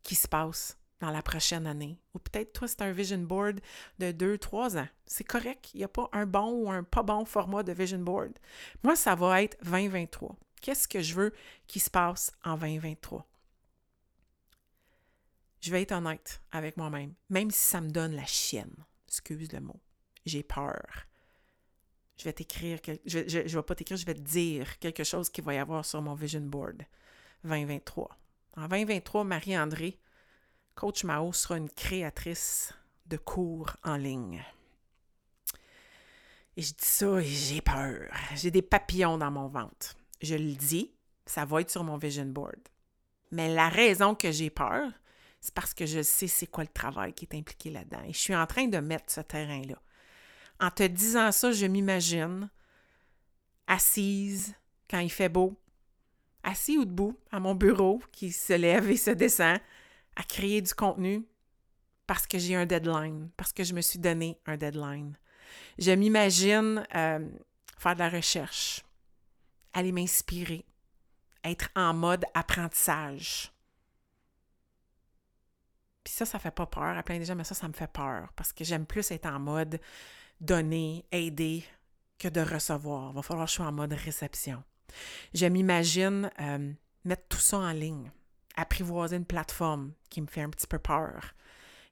qui 0.02 0.14
se 0.14 0.28
passe 0.28 0.78
dans 1.00 1.10
la 1.10 1.22
prochaine 1.22 1.66
année? 1.66 1.98
Ou 2.14 2.18
peut-être 2.18 2.52
toi, 2.52 2.68
c'est 2.68 2.82
un 2.82 2.92
vision 2.92 3.18
board 3.18 3.60
de 3.98 4.12
deux, 4.12 4.38
trois 4.38 4.76
ans. 4.76 4.88
C'est 5.06 5.24
correct. 5.24 5.70
Il 5.74 5.78
n'y 5.78 5.84
a 5.84 5.88
pas 5.88 6.08
un 6.12 6.26
bon 6.26 6.52
ou 6.52 6.70
un 6.70 6.84
pas 6.84 7.02
bon 7.02 7.24
format 7.24 7.62
de 7.62 7.72
vision 7.72 7.98
board. 7.98 8.38
Moi, 8.84 8.94
ça 8.94 9.14
va 9.14 9.42
être 9.42 9.56
2023. 9.64 10.36
Qu'est-ce 10.60 10.86
que 10.86 11.00
je 11.00 11.14
veux 11.14 11.34
qui 11.66 11.80
se 11.80 11.90
passe 11.90 12.30
en 12.44 12.56
2023? 12.56 13.26
Je 15.60 15.70
vais 15.70 15.82
être 15.82 15.92
honnête 15.92 16.40
avec 16.52 16.76
moi-même, 16.76 17.14
même 17.28 17.50
si 17.50 17.58
ça 17.58 17.80
me 17.80 17.90
donne 17.90 18.14
la 18.14 18.24
chienne 18.24 18.74
excuse 19.10 19.52
le 19.52 19.60
mot, 19.60 19.80
j'ai 20.24 20.44
peur. 20.44 20.86
Je 22.16 22.24
vais 22.24 22.32
t'écrire, 22.32 22.78
je, 23.04 23.18
ne 23.18 23.48
vais 23.48 23.62
pas 23.62 23.74
t'écrire, 23.74 23.96
je 23.96 24.06
vais 24.06 24.14
te 24.14 24.20
dire 24.20 24.78
quelque 24.78 25.02
chose 25.02 25.28
qu'il 25.28 25.42
va 25.42 25.54
y 25.54 25.58
avoir 25.58 25.84
sur 25.84 26.00
mon 26.00 26.14
vision 26.14 26.40
board 26.40 26.82
2023. 27.42 28.08
En 28.56 28.68
2023, 28.68 29.24
Marie-André, 29.24 29.98
coach 30.74 31.02
Mao, 31.02 31.32
sera 31.32 31.56
une 31.56 31.70
créatrice 31.70 32.72
de 33.06 33.16
cours 33.16 33.74
en 33.82 33.96
ligne. 33.96 34.44
Et 36.56 36.62
je 36.62 36.72
dis 36.72 36.84
ça 36.84 37.20
et 37.20 37.24
j'ai 37.24 37.60
peur. 37.62 38.12
J'ai 38.36 38.50
des 38.50 38.62
papillons 38.62 39.18
dans 39.18 39.30
mon 39.30 39.48
ventre. 39.48 39.96
Je 40.20 40.34
le 40.34 40.52
dis, 40.54 40.92
ça 41.26 41.44
va 41.44 41.62
être 41.62 41.70
sur 41.70 41.82
mon 41.82 41.96
vision 41.96 42.26
board. 42.26 42.60
Mais 43.32 43.52
la 43.52 43.68
raison 43.68 44.14
que 44.14 44.30
j'ai 44.30 44.50
peur, 44.50 44.92
c'est 45.40 45.54
parce 45.54 45.74
que 45.74 45.86
je 45.86 46.02
sais 46.02 46.26
c'est 46.26 46.46
quoi 46.46 46.64
le 46.64 46.70
travail 46.72 47.12
qui 47.12 47.24
est 47.24 47.36
impliqué 47.36 47.70
là-dedans. 47.70 48.02
Et 48.06 48.12
je 48.12 48.18
suis 48.18 48.36
en 48.36 48.46
train 48.46 48.66
de 48.66 48.78
mettre 48.78 49.10
ce 49.10 49.20
terrain-là. 49.20 49.80
En 50.60 50.70
te 50.70 50.82
disant 50.82 51.32
ça, 51.32 51.52
je 51.52 51.66
m'imagine 51.66 52.50
assise 53.66 54.54
quand 54.88 54.98
il 54.98 55.10
fait 55.10 55.28
beau, 55.28 55.58
assis 56.42 56.76
ou 56.76 56.84
debout 56.84 57.18
à 57.30 57.40
mon 57.40 57.54
bureau 57.54 58.02
qui 58.12 58.32
se 58.32 58.52
lève 58.52 58.90
et 58.90 58.96
se 58.96 59.10
descend 59.10 59.58
à 60.16 60.22
créer 60.24 60.60
du 60.60 60.74
contenu 60.74 61.24
parce 62.06 62.26
que 62.26 62.38
j'ai 62.38 62.56
un 62.56 62.66
deadline, 62.66 63.30
parce 63.36 63.52
que 63.52 63.62
je 63.62 63.72
me 63.72 63.80
suis 63.80 63.98
donné 63.98 64.38
un 64.44 64.56
deadline. 64.56 65.16
Je 65.78 65.92
m'imagine 65.92 66.84
euh, 66.94 67.28
faire 67.78 67.94
de 67.94 68.00
la 68.00 68.08
recherche, 68.08 68.82
aller 69.72 69.92
m'inspirer, 69.92 70.64
être 71.44 71.68
en 71.76 71.94
mode 71.94 72.24
apprentissage. 72.34 73.52
Puis 76.10 76.16
ça, 76.16 76.26
ça 76.26 76.40
fait 76.40 76.50
pas 76.50 76.66
peur 76.66 76.98
à 76.98 77.04
plein 77.04 77.20
de 77.20 77.24
gens, 77.24 77.36
mais 77.36 77.44
ça, 77.44 77.54
ça 77.54 77.68
me 77.68 77.72
fait 77.72 77.86
peur 77.86 78.32
parce 78.34 78.52
que 78.52 78.64
j'aime 78.64 78.84
plus 78.84 79.12
être 79.12 79.26
en 79.26 79.38
mode 79.38 79.78
donner, 80.40 81.06
aider 81.12 81.64
que 82.18 82.26
de 82.26 82.40
recevoir. 82.40 83.12
Il 83.12 83.14
va 83.14 83.22
falloir 83.22 83.46
que 83.46 83.50
je 83.52 83.54
sois 83.54 83.66
en 83.66 83.72
mode 83.72 83.92
réception. 83.92 84.64
Je 85.34 85.46
m'imagine 85.46 86.28
euh, 86.40 86.72
mettre 87.04 87.28
tout 87.28 87.38
ça 87.38 87.58
en 87.58 87.70
ligne, 87.70 88.10
apprivoiser 88.56 89.18
une 89.18 89.24
plateforme 89.24 89.92
qui 90.08 90.20
me 90.20 90.26
fait 90.26 90.42
un 90.42 90.50
petit 90.50 90.66
peu 90.66 90.80
peur, 90.80 91.32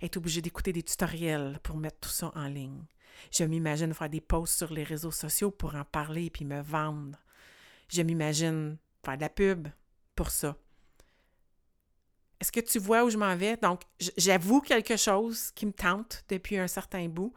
être 0.03 0.17
obligé 0.17 0.43
d'écouter 0.43 0.73
des 0.73 0.83
tutoriels 0.83 1.61
pour 1.63 1.77
mettre 1.77 2.01
tout 2.01 2.09
ça 2.09 2.33
en 2.35 2.49
ligne. 2.49 2.87
Je 3.31 3.45
m'imagine 3.45 3.95
faire 3.95 4.11
des 4.11 4.21
posts 4.21 4.59
sur 4.59 4.73
les 4.73 4.83
réseaux 4.83 5.13
sociaux 5.13 5.53
pour 5.53 5.77
en 5.77 5.85
parler 5.85 6.25
et 6.25 6.31
puis 6.31 6.45
me 6.45 6.61
vendre. 6.61 7.17
Je 7.89 8.03
m'imagine 8.03 8.79
faire 9.05 9.17
de 9.17 9.23
la 9.23 9.29
pub 9.29 9.69
pour 10.17 10.31
ça. 10.33 10.57
Est-ce 12.41 12.53
que 12.53 12.61
tu 12.61 12.79
vois 12.79 13.05
où 13.05 13.11
je 13.11 13.17
m'en 13.17 13.37
vais? 13.37 13.57
Donc, 13.57 13.83
j'avoue 14.17 14.61
quelque 14.61 14.97
chose 14.97 15.51
qui 15.53 15.67
me 15.67 15.73
tente 15.73 16.25
depuis 16.29 16.57
un 16.57 16.69
certain 16.69 17.09
bout. 17.09 17.33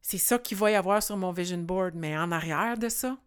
C'est 0.00 0.18
ça 0.18 0.38
qu'il 0.38 0.56
va 0.56 0.70
y 0.70 0.74
avoir 0.74 1.02
sur 1.02 1.16
mon 1.16 1.32
vision 1.32 1.58
board, 1.58 1.94
mais 1.94 2.16
en 2.16 2.32
arrière 2.32 2.78
de 2.78 2.88
ça, 2.88 3.18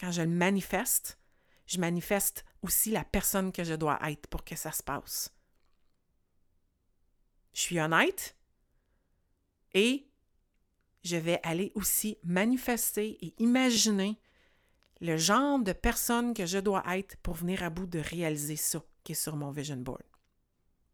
quand 0.00 0.10
je 0.10 0.22
le 0.22 0.28
manifeste, 0.28 1.18
je 1.66 1.78
manifeste 1.78 2.44
aussi 2.62 2.90
la 2.90 3.04
personne 3.04 3.52
que 3.52 3.64
je 3.64 3.74
dois 3.74 3.98
être 4.08 4.26
pour 4.26 4.44
que 4.44 4.56
ça 4.56 4.72
se 4.72 4.82
passe. 4.82 5.32
Je 7.54 7.60
suis 7.60 7.80
honnête 7.80 8.36
et 9.72 10.06
je 11.04 11.16
vais 11.16 11.40
aller 11.42 11.72
aussi 11.74 12.18
manifester 12.24 13.16
et 13.24 13.34
imaginer 13.38 14.20
le 15.00 15.16
genre 15.16 15.60
de 15.60 15.72
personne 15.72 16.34
que 16.34 16.44
je 16.44 16.58
dois 16.58 16.82
être 16.94 17.16
pour 17.18 17.34
venir 17.34 17.62
à 17.62 17.70
bout 17.70 17.86
de 17.86 17.98
réaliser 17.98 18.56
ça 18.56 18.82
qui 19.06 19.12
est 19.12 19.14
sur 19.14 19.36
mon 19.36 19.52
vision 19.52 19.76
board. 19.76 20.02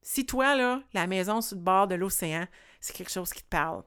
Si 0.02 0.26
toi, 0.26 0.54
là, 0.54 0.82
la 0.92 1.06
maison 1.06 1.40
sur 1.40 1.56
le 1.56 1.62
bord 1.62 1.88
de 1.88 1.94
l'océan, 1.94 2.46
c'est 2.80 2.94
quelque 2.94 3.10
chose 3.10 3.32
qui 3.32 3.42
te 3.42 3.48
parle. 3.48 3.82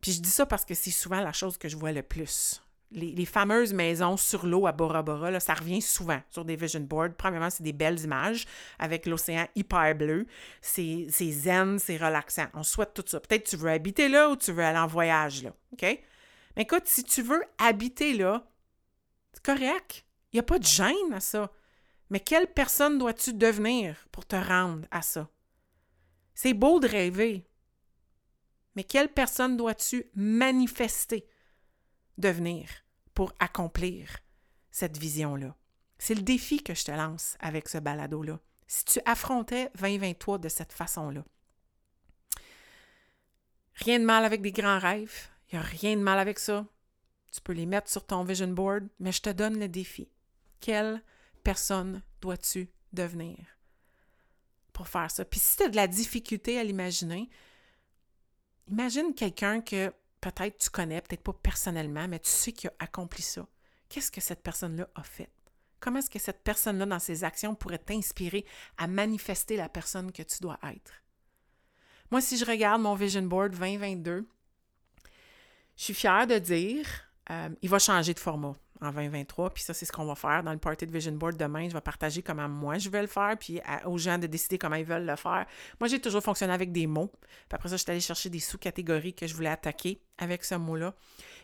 Puis 0.00 0.12
je 0.12 0.20
dis 0.20 0.30
ça 0.30 0.46
parce 0.46 0.64
que 0.64 0.74
c'est 0.74 0.90
souvent 0.90 1.20
la 1.20 1.32
chose 1.32 1.56
que 1.56 1.68
je 1.68 1.76
vois 1.76 1.92
le 1.92 2.02
plus. 2.02 2.60
Les, 2.90 3.24
fameuses 3.24 3.72
maisons 3.72 4.18
sur 4.18 4.44
l'eau 4.44 4.66
à 4.66 4.72
Bora 4.72 5.02
Bora, 5.02 5.30
là, 5.30 5.40
ça 5.40 5.54
revient 5.54 5.80
souvent 5.80 6.20
sur 6.28 6.44
des 6.44 6.56
vision 6.56 6.80
boards. 6.80 7.14
Premièrement, 7.16 7.48
c'est 7.48 7.62
des 7.62 7.72
belles 7.72 8.00
images 8.00 8.46
avec 8.78 9.06
l'océan 9.06 9.46
hyper 9.54 9.94
bleu. 9.94 10.26
C'est 10.60 11.06
zen, 11.08 11.78
c'est 11.78 11.96
relaxant. 11.96 12.48
On 12.52 12.62
souhaite 12.62 12.92
tout 12.92 13.04
ça. 13.06 13.20
Peut-être 13.20 13.48
tu 13.48 13.56
veux 13.56 13.70
habiter 13.70 14.08
là 14.08 14.28
ou 14.28 14.36
tu 14.36 14.52
veux 14.52 14.62
aller 14.62 14.78
en 14.78 14.86
voyage 14.86 15.42
là. 15.42 15.50
OK? 15.72 15.82
Mais 16.56 16.62
écoute, 16.62 16.82
si 16.84 17.02
tu 17.04 17.22
veux 17.22 17.42
habiter 17.58 18.12
là, 18.12 18.44
c'est 19.32 19.42
correct. 19.42 20.04
Il 20.32 20.36
n'y 20.36 20.40
a 20.40 20.42
pas 20.42 20.58
de 20.58 20.66
gêne 20.66 21.14
à 21.14 21.20
ça. 21.20 21.50
Mais 22.10 22.20
quelle 22.20 22.46
personne 22.46 22.98
dois-tu 22.98 23.32
devenir 23.32 24.06
pour 24.12 24.26
te 24.26 24.36
rendre 24.36 24.86
à 24.90 25.02
ça? 25.02 25.28
C'est 26.34 26.54
beau 26.54 26.80
de 26.80 26.88
rêver, 26.88 27.48
mais 28.74 28.84
quelle 28.84 29.12
personne 29.12 29.56
dois-tu 29.56 30.06
manifester 30.14 31.26
devenir 32.18 32.68
pour 33.14 33.32
accomplir 33.38 34.18
cette 34.70 34.98
vision-là? 34.98 35.54
C'est 35.98 36.14
le 36.14 36.22
défi 36.22 36.62
que 36.62 36.74
je 36.74 36.84
te 36.84 36.90
lance 36.90 37.36
avec 37.40 37.68
ce 37.68 37.78
balado-là. 37.78 38.40
Si 38.66 38.84
tu 38.84 39.00
affrontais 39.04 39.70
2023 39.76 40.38
de 40.38 40.48
cette 40.48 40.72
façon-là, 40.72 41.24
Rien 43.74 43.98
de 43.98 44.04
mal 44.04 44.24
avec 44.24 44.42
des 44.42 44.52
grands 44.52 44.78
rêves. 44.78 45.28
Il 45.50 45.58
n'y 45.58 45.64
a 45.64 45.66
rien 45.66 45.96
de 45.96 46.02
mal 46.02 46.18
avec 46.18 46.38
ça. 46.38 46.66
Tu 47.32 47.40
peux 47.40 47.52
les 47.52 47.66
mettre 47.66 47.90
sur 47.90 48.06
ton 48.06 48.24
vision 48.24 48.48
board, 48.48 48.88
mais 49.00 49.12
je 49.12 49.22
te 49.22 49.30
donne 49.30 49.58
le 49.58 49.68
défi. 49.68 50.08
Quelle 50.60 51.02
personne 51.42 52.02
dois-tu 52.20 52.70
devenir 52.92 53.36
pour 54.72 54.88
faire 54.88 55.10
ça? 55.10 55.24
Puis 55.24 55.40
si 55.40 55.56
tu 55.56 55.64
as 55.64 55.68
de 55.68 55.76
la 55.76 55.86
difficulté 55.86 56.58
à 56.58 56.64
l'imaginer, 56.64 57.28
imagine 58.68 59.14
quelqu'un 59.14 59.60
que 59.60 59.92
peut-être 60.20 60.58
tu 60.58 60.70
connais, 60.70 61.00
peut-être 61.00 61.22
pas 61.22 61.32
personnellement, 61.32 62.08
mais 62.08 62.20
tu 62.20 62.30
sais 62.30 62.52
qu'il 62.52 62.70
a 62.70 62.74
accompli 62.78 63.22
ça. 63.22 63.46
Qu'est-ce 63.88 64.10
que 64.10 64.20
cette 64.20 64.42
personne-là 64.42 64.88
a 64.94 65.02
fait? 65.02 65.30
Comment 65.80 65.98
est-ce 65.98 66.08
que 66.08 66.18
cette 66.18 66.42
personne-là, 66.42 66.86
dans 66.86 67.00
ses 67.00 67.24
actions, 67.24 67.54
pourrait 67.54 67.78
t'inspirer 67.78 68.46
à 68.78 68.86
manifester 68.86 69.56
la 69.56 69.68
personne 69.68 70.12
que 70.12 70.22
tu 70.22 70.38
dois 70.40 70.58
être? 70.62 70.92
Moi, 72.10 72.20
si 72.20 72.38
je 72.38 72.44
regarde 72.44 72.80
mon 72.80 72.94
Vision 72.94 73.22
Board 73.22 73.52
2022, 73.52 74.28
je 75.76 75.82
suis 75.82 75.94
fière 75.94 76.26
de 76.26 76.38
dire, 76.38 76.86
euh, 77.30 77.48
il 77.62 77.68
va 77.68 77.78
changer 77.78 78.14
de 78.14 78.20
format 78.20 78.54
en 78.82 78.90
2023, 78.90 79.50
puis 79.50 79.62
ça, 79.62 79.74
c'est 79.74 79.86
ce 79.86 79.92
qu'on 79.92 80.04
va 80.04 80.14
faire 80.14 80.42
dans 80.42 80.52
le 80.52 80.58
Party 80.58 80.86
de 80.86 80.92
Vision 80.92 81.12
Board 81.12 81.36
demain. 81.36 81.68
Je 81.68 81.74
vais 81.74 81.80
partager 81.80 82.22
comment 82.22 82.48
moi 82.48 82.78
je 82.78 82.88
vais 82.88 83.02
le 83.02 83.08
faire, 83.08 83.36
puis 83.38 83.60
aux 83.84 83.98
gens 83.98 84.18
de 84.18 84.26
décider 84.26 84.58
comment 84.58 84.76
ils 84.76 84.84
veulent 84.84 85.06
le 85.06 85.16
faire. 85.16 85.46
Moi, 85.80 85.88
j'ai 85.88 86.00
toujours 86.00 86.22
fonctionné 86.22 86.52
avec 86.52 86.72
des 86.72 86.86
mots. 86.86 87.10
Puis 87.20 87.52
après 87.52 87.68
ça, 87.68 87.76
je 87.76 87.82
suis 87.82 87.90
allée 87.90 88.00
chercher 88.00 88.30
des 88.30 88.40
sous-catégories 88.40 89.14
que 89.14 89.26
je 89.26 89.34
voulais 89.34 89.48
attaquer 89.50 90.00
avec 90.18 90.44
ce 90.44 90.54
mot-là. 90.54 90.94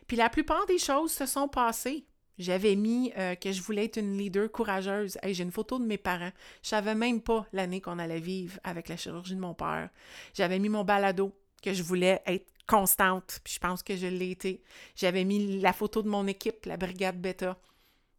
Puis 0.07 0.16
la 0.16 0.30
plupart 0.30 0.66
des 0.66 0.78
choses 0.78 1.12
se 1.12 1.26
sont 1.26 1.49
passées. 1.49 2.04
J'avais 2.38 2.76
mis 2.76 3.12
euh, 3.18 3.35
que 3.35 3.50
je 3.50 3.61
voulais 3.61 3.87
être 3.87 3.99
une 3.99 4.16
leader 4.16 4.50
courageuse. 4.50 5.18
Hey, 5.23 5.35
j'ai 5.35 5.42
une 5.42 5.50
photo 5.50 5.78
de 5.78 5.85
mes 5.85 5.99
parents. 5.99 6.30
Je 6.62 6.68
savais 6.68 6.95
même 6.95 7.21
pas 7.21 7.47
l'année 7.52 7.80
qu'on 7.80 7.99
allait 7.99 8.21
vivre 8.21 8.59
avec 8.62 8.88
la 8.88 8.97
chirurgie 8.97 9.35
de 9.35 9.40
mon 9.40 9.54
père. 9.54 9.90
J'avais 10.35 10.59
mis 10.61 10.68
mon 10.68 10.85
balado, 10.85 11.33
que 11.62 11.73
je 11.73 11.83
voulais 11.83 12.23
être 12.26 12.47
constante, 12.69 13.41
puis 13.43 13.55
je 13.55 13.59
pense 13.59 13.83
que 13.83 13.97
je 13.97 14.07
l'ai 14.07 14.31
été. 14.31 14.63
J'avais 14.95 15.25
mis 15.25 15.59
la 15.61 15.73
photo 15.73 16.03
de 16.03 16.09
mon 16.09 16.27
équipe, 16.29 16.67
la 16.67 16.77
brigade 16.77 17.21
Beta. 17.21 17.57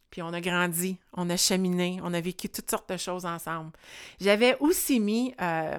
Puis 0.10 0.24
on 0.24 0.34
a 0.34 0.42
grandi, 0.42 0.98
on 1.14 1.30
a 1.30 1.38
cheminé, 1.38 2.00
on 2.04 2.14
a 2.16 2.20
vécu 2.20 2.50
toutes 2.50 2.70
sortes 2.70 2.90
de 2.90 2.98
choses 2.98 3.26
ensemble. 3.26 3.72
J'avais 4.20 4.58
aussi 4.60 5.00
mis 5.00 5.36
euh, 5.40 5.78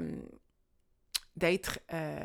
d'être 1.37 1.81
euh, 1.93 2.25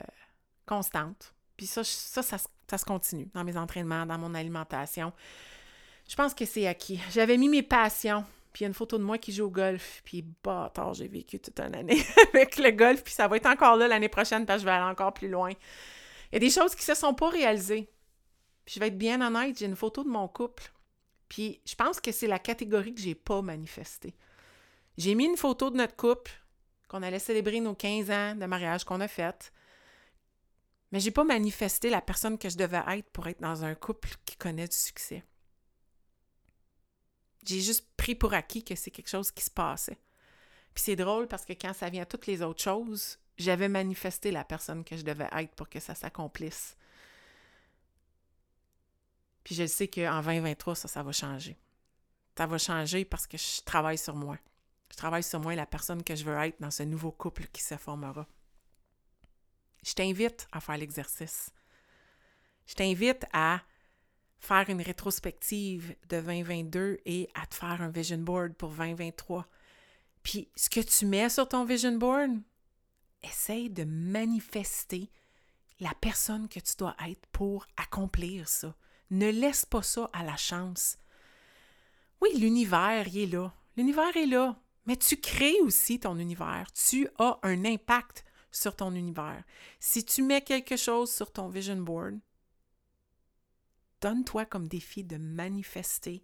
constante. 0.68 1.34
Puis 1.58 1.66
ça, 1.66 1.84
ça, 1.84 2.22
ça, 2.22 2.38
ça 2.70 2.78
se 2.78 2.86
continue 2.86 3.28
dans 3.34 3.44
mes 3.44 3.58
entraînements, 3.58 4.06
dans 4.06 4.20
mon 4.20 4.36
alimentation. 4.36 5.12
Je 6.08 6.16
pense 6.16 6.36
que 6.36 6.46
c'est 6.46 6.68
acquis. 6.68 7.00
J'avais 7.12 7.38
mis 7.38 7.50
mes 7.50 7.64
passions. 7.64 8.24
Puis 8.54 8.62
il 8.62 8.66
y 8.66 8.68
a 8.68 8.70
une 8.70 8.75
photo 8.75 8.98
de 8.98 9.04
moi 9.04 9.18
qui 9.18 9.34
joue 9.34 9.46
au 9.46 9.50
golf. 9.50 10.02
Puis 10.06 10.24
bâtard, 10.44 10.94
j'ai 10.94 11.08
vécu 11.08 11.40
toute 11.40 11.60
une 11.60 11.75
année 11.75 12.06
avec 12.34 12.58
le 12.58 12.70
golf. 12.70 13.04
Puis 13.04 13.14
ça 13.14 13.28
va 13.28 13.38
être 13.38 13.48
encore 13.48 13.78
là 13.78 13.88
l'année 13.88 14.10
prochaine 14.10 14.46
parce 14.46 14.60
que 14.60 14.62
je 14.62 14.66
vais 14.66 14.75
aller 14.75 14.92
encore 14.92 15.14
plus 15.14 15.28
loin. 15.28 15.52
Il 16.36 16.44
y 16.44 16.46
a 16.46 16.50
des 16.50 16.54
choses 16.54 16.75
qui 16.75 16.82
ne 16.82 16.94
se 16.94 17.00
sont 17.00 17.13
pas 17.13 17.30
réalisées. 17.30 17.89
Puis 18.65 18.75
je 18.75 18.80
vais 18.82 18.88
être 18.88 18.98
bien 18.98 19.22
honnête, 19.22 19.58
j'ai 19.58 19.68
une 19.68 19.75
photo 19.77 20.04
de 20.04 20.10
mon 20.10 20.27
couple. 20.27 20.70
Puis 21.30 21.62
je 21.65 21.75
pense 21.75 22.01
que 22.01 22.12
c'est 22.12 22.27
la 22.27 22.39
catégorie 22.39 22.94
que 22.94 23.00
j'ai 23.00 23.15
pas 23.15 23.42
manifestée. 23.42 24.18
J'ai 24.98 25.15
mis 25.15 25.27
une 25.27 25.38
photo 25.38 25.70
de 25.70 25.77
notre 25.77 25.96
couple, 25.96 26.34
qu'on 26.89 27.04
allait 27.04 27.20
célébrer 27.20 27.62
nos 27.62 27.74
15 27.74 28.12
ans 28.12 28.36
de 28.36 28.46
mariage 28.48 28.84
qu'on 28.84 29.00
a 29.00 29.08
fait. 29.08 29.54
Mais 30.92 31.00
j'ai 31.00 31.12
pas 31.12 31.24
manifesté 31.24 31.89
la 31.89 32.01
personne 32.01 32.38
que 32.38 32.50
je 32.50 32.58
devais 32.58 32.84
être 32.86 33.10
pour 33.12 33.27
être 33.27 33.39
dans 33.39 33.63
un 33.63 33.74
couple 33.74 34.10
qui 34.25 34.36
connaît 34.36 34.68
du 34.68 34.75
succès. 34.75 35.24
J'ai 37.46 37.62
juste 37.62 37.88
pris 37.96 38.13
pour 38.13 38.34
acquis 38.34 38.65
que 38.65 38.75
c'est 38.75 38.92
quelque 38.92 39.10
chose 39.10 39.32
qui 39.32 39.46
se 39.46 39.51
passait. 39.51 40.00
Puis 40.74 40.84
c'est 40.84 40.98
drôle 40.98 41.30
parce 41.30 41.46
que 41.46 41.54
quand 41.54 41.72
ça 41.72 41.89
vient 41.89 42.01
à 42.01 42.06
toutes 42.06 42.27
les 42.27 42.42
autres 42.42 42.62
choses, 42.62 43.20
j'avais 43.38 43.70
manifesté 43.70 44.32
la 44.32 44.44
personne 44.44 44.84
que 44.84 44.96
je 44.98 45.04
devais 45.04 45.30
être 45.38 45.56
pour 45.56 45.70
que 45.70 45.80
ça 45.80 45.96
s'accomplisse. 45.96 46.77
Puis 49.44 49.56
je 49.56 49.65
sais 49.68 49.88
qu'en 49.88 50.22
2023, 50.22 50.75
ça, 50.75 50.88
ça 50.88 51.04
va 51.04 51.12
changer. 51.12 51.58
Ça 52.38 52.48
va 52.48 52.58
changer 52.58 53.05
parce 53.05 53.27
que 53.27 53.38
je 53.38 53.62
travaille 53.64 53.98
sur 53.98 54.16
moi. 54.16 54.38
Je 54.92 54.98
travaille 54.98 55.24
sur 55.24 55.40
moi 55.40 55.55
la 55.55 55.66
personne 55.66 56.03
que 56.03 56.16
je 56.16 56.24
veux 56.24 56.36
être 56.38 56.59
dans 56.59 56.72
ce 56.72 56.83
nouveau 56.83 57.12
couple 57.12 57.48
qui 57.48 57.62
se 57.62 57.75
formera. 57.77 58.27
Je 59.83 59.94
t'invite 59.94 60.48
à 60.51 60.59
faire 60.59 60.77
l'exercice. 60.77 61.51
Je 62.66 62.74
t'invite 62.74 63.25
à 63.33 63.62
faire 64.40 64.70
une 64.70 64.81
rétrospective 64.81 65.96
de 66.09 66.22
2022 66.22 67.00
et 67.05 67.29
à 67.36 67.46
te 67.46 67.55
faire 67.55 67.81
un 67.81 67.90
vision 67.90 68.18
board 68.18 68.53
pour 68.53 68.70
2023. 68.70 69.48
Puis 70.24 70.50
ce 70.55 70.70
que 70.70 70.79
tu 70.79 71.05
mets 71.05 71.29
sur 71.29 71.48
ton 71.48 71.66
vision 71.66 71.98
board, 71.98 72.31
essaye 73.25 73.70
de 73.70 73.83
manifester 73.83 75.09
la 75.79 75.94
personne 76.00 76.48
que 76.48 76.59
tu 76.59 76.75
dois 76.77 76.96
être 77.07 77.25
pour 77.31 77.66
accomplir 77.77 78.48
ça. 78.48 78.75
Ne 79.11 79.29
laisse 79.29 79.66
pas 79.66 79.83
ça 79.83 80.09
à 80.14 80.24
la 80.24 80.38
chance. 80.38 80.98
Oui, 82.22 82.29
l'univers, 82.38 83.07
il 83.07 83.18
est 83.20 83.33
là. 83.33 83.53
L'univers 83.77 84.16
est 84.16 84.25
là. 84.25 84.57
Mais 84.85 84.96
tu 84.96 85.18
crées 85.18 85.59
aussi 85.61 86.00
ton 86.00 86.18
univers. 86.18 86.72
Tu 86.74 87.07
as 87.20 87.40
un 87.44 87.66
impact 87.66 88.24
sur 88.51 88.75
ton 88.75 88.94
univers. 88.94 89.44
Si 89.79 90.05
tu 90.05 90.22
mets 90.22 90.42
quelque 90.42 90.77
chose 90.77 91.11
sur 91.11 91.31
ton 91.31 91.50
vision 91.50 91.77
board, 91.77 92.20
donne-toi 94.01 94.46
comme 94.46 94.68
défi 94.68 95.03
de 95.03 95.18
manifester 95.18 96.24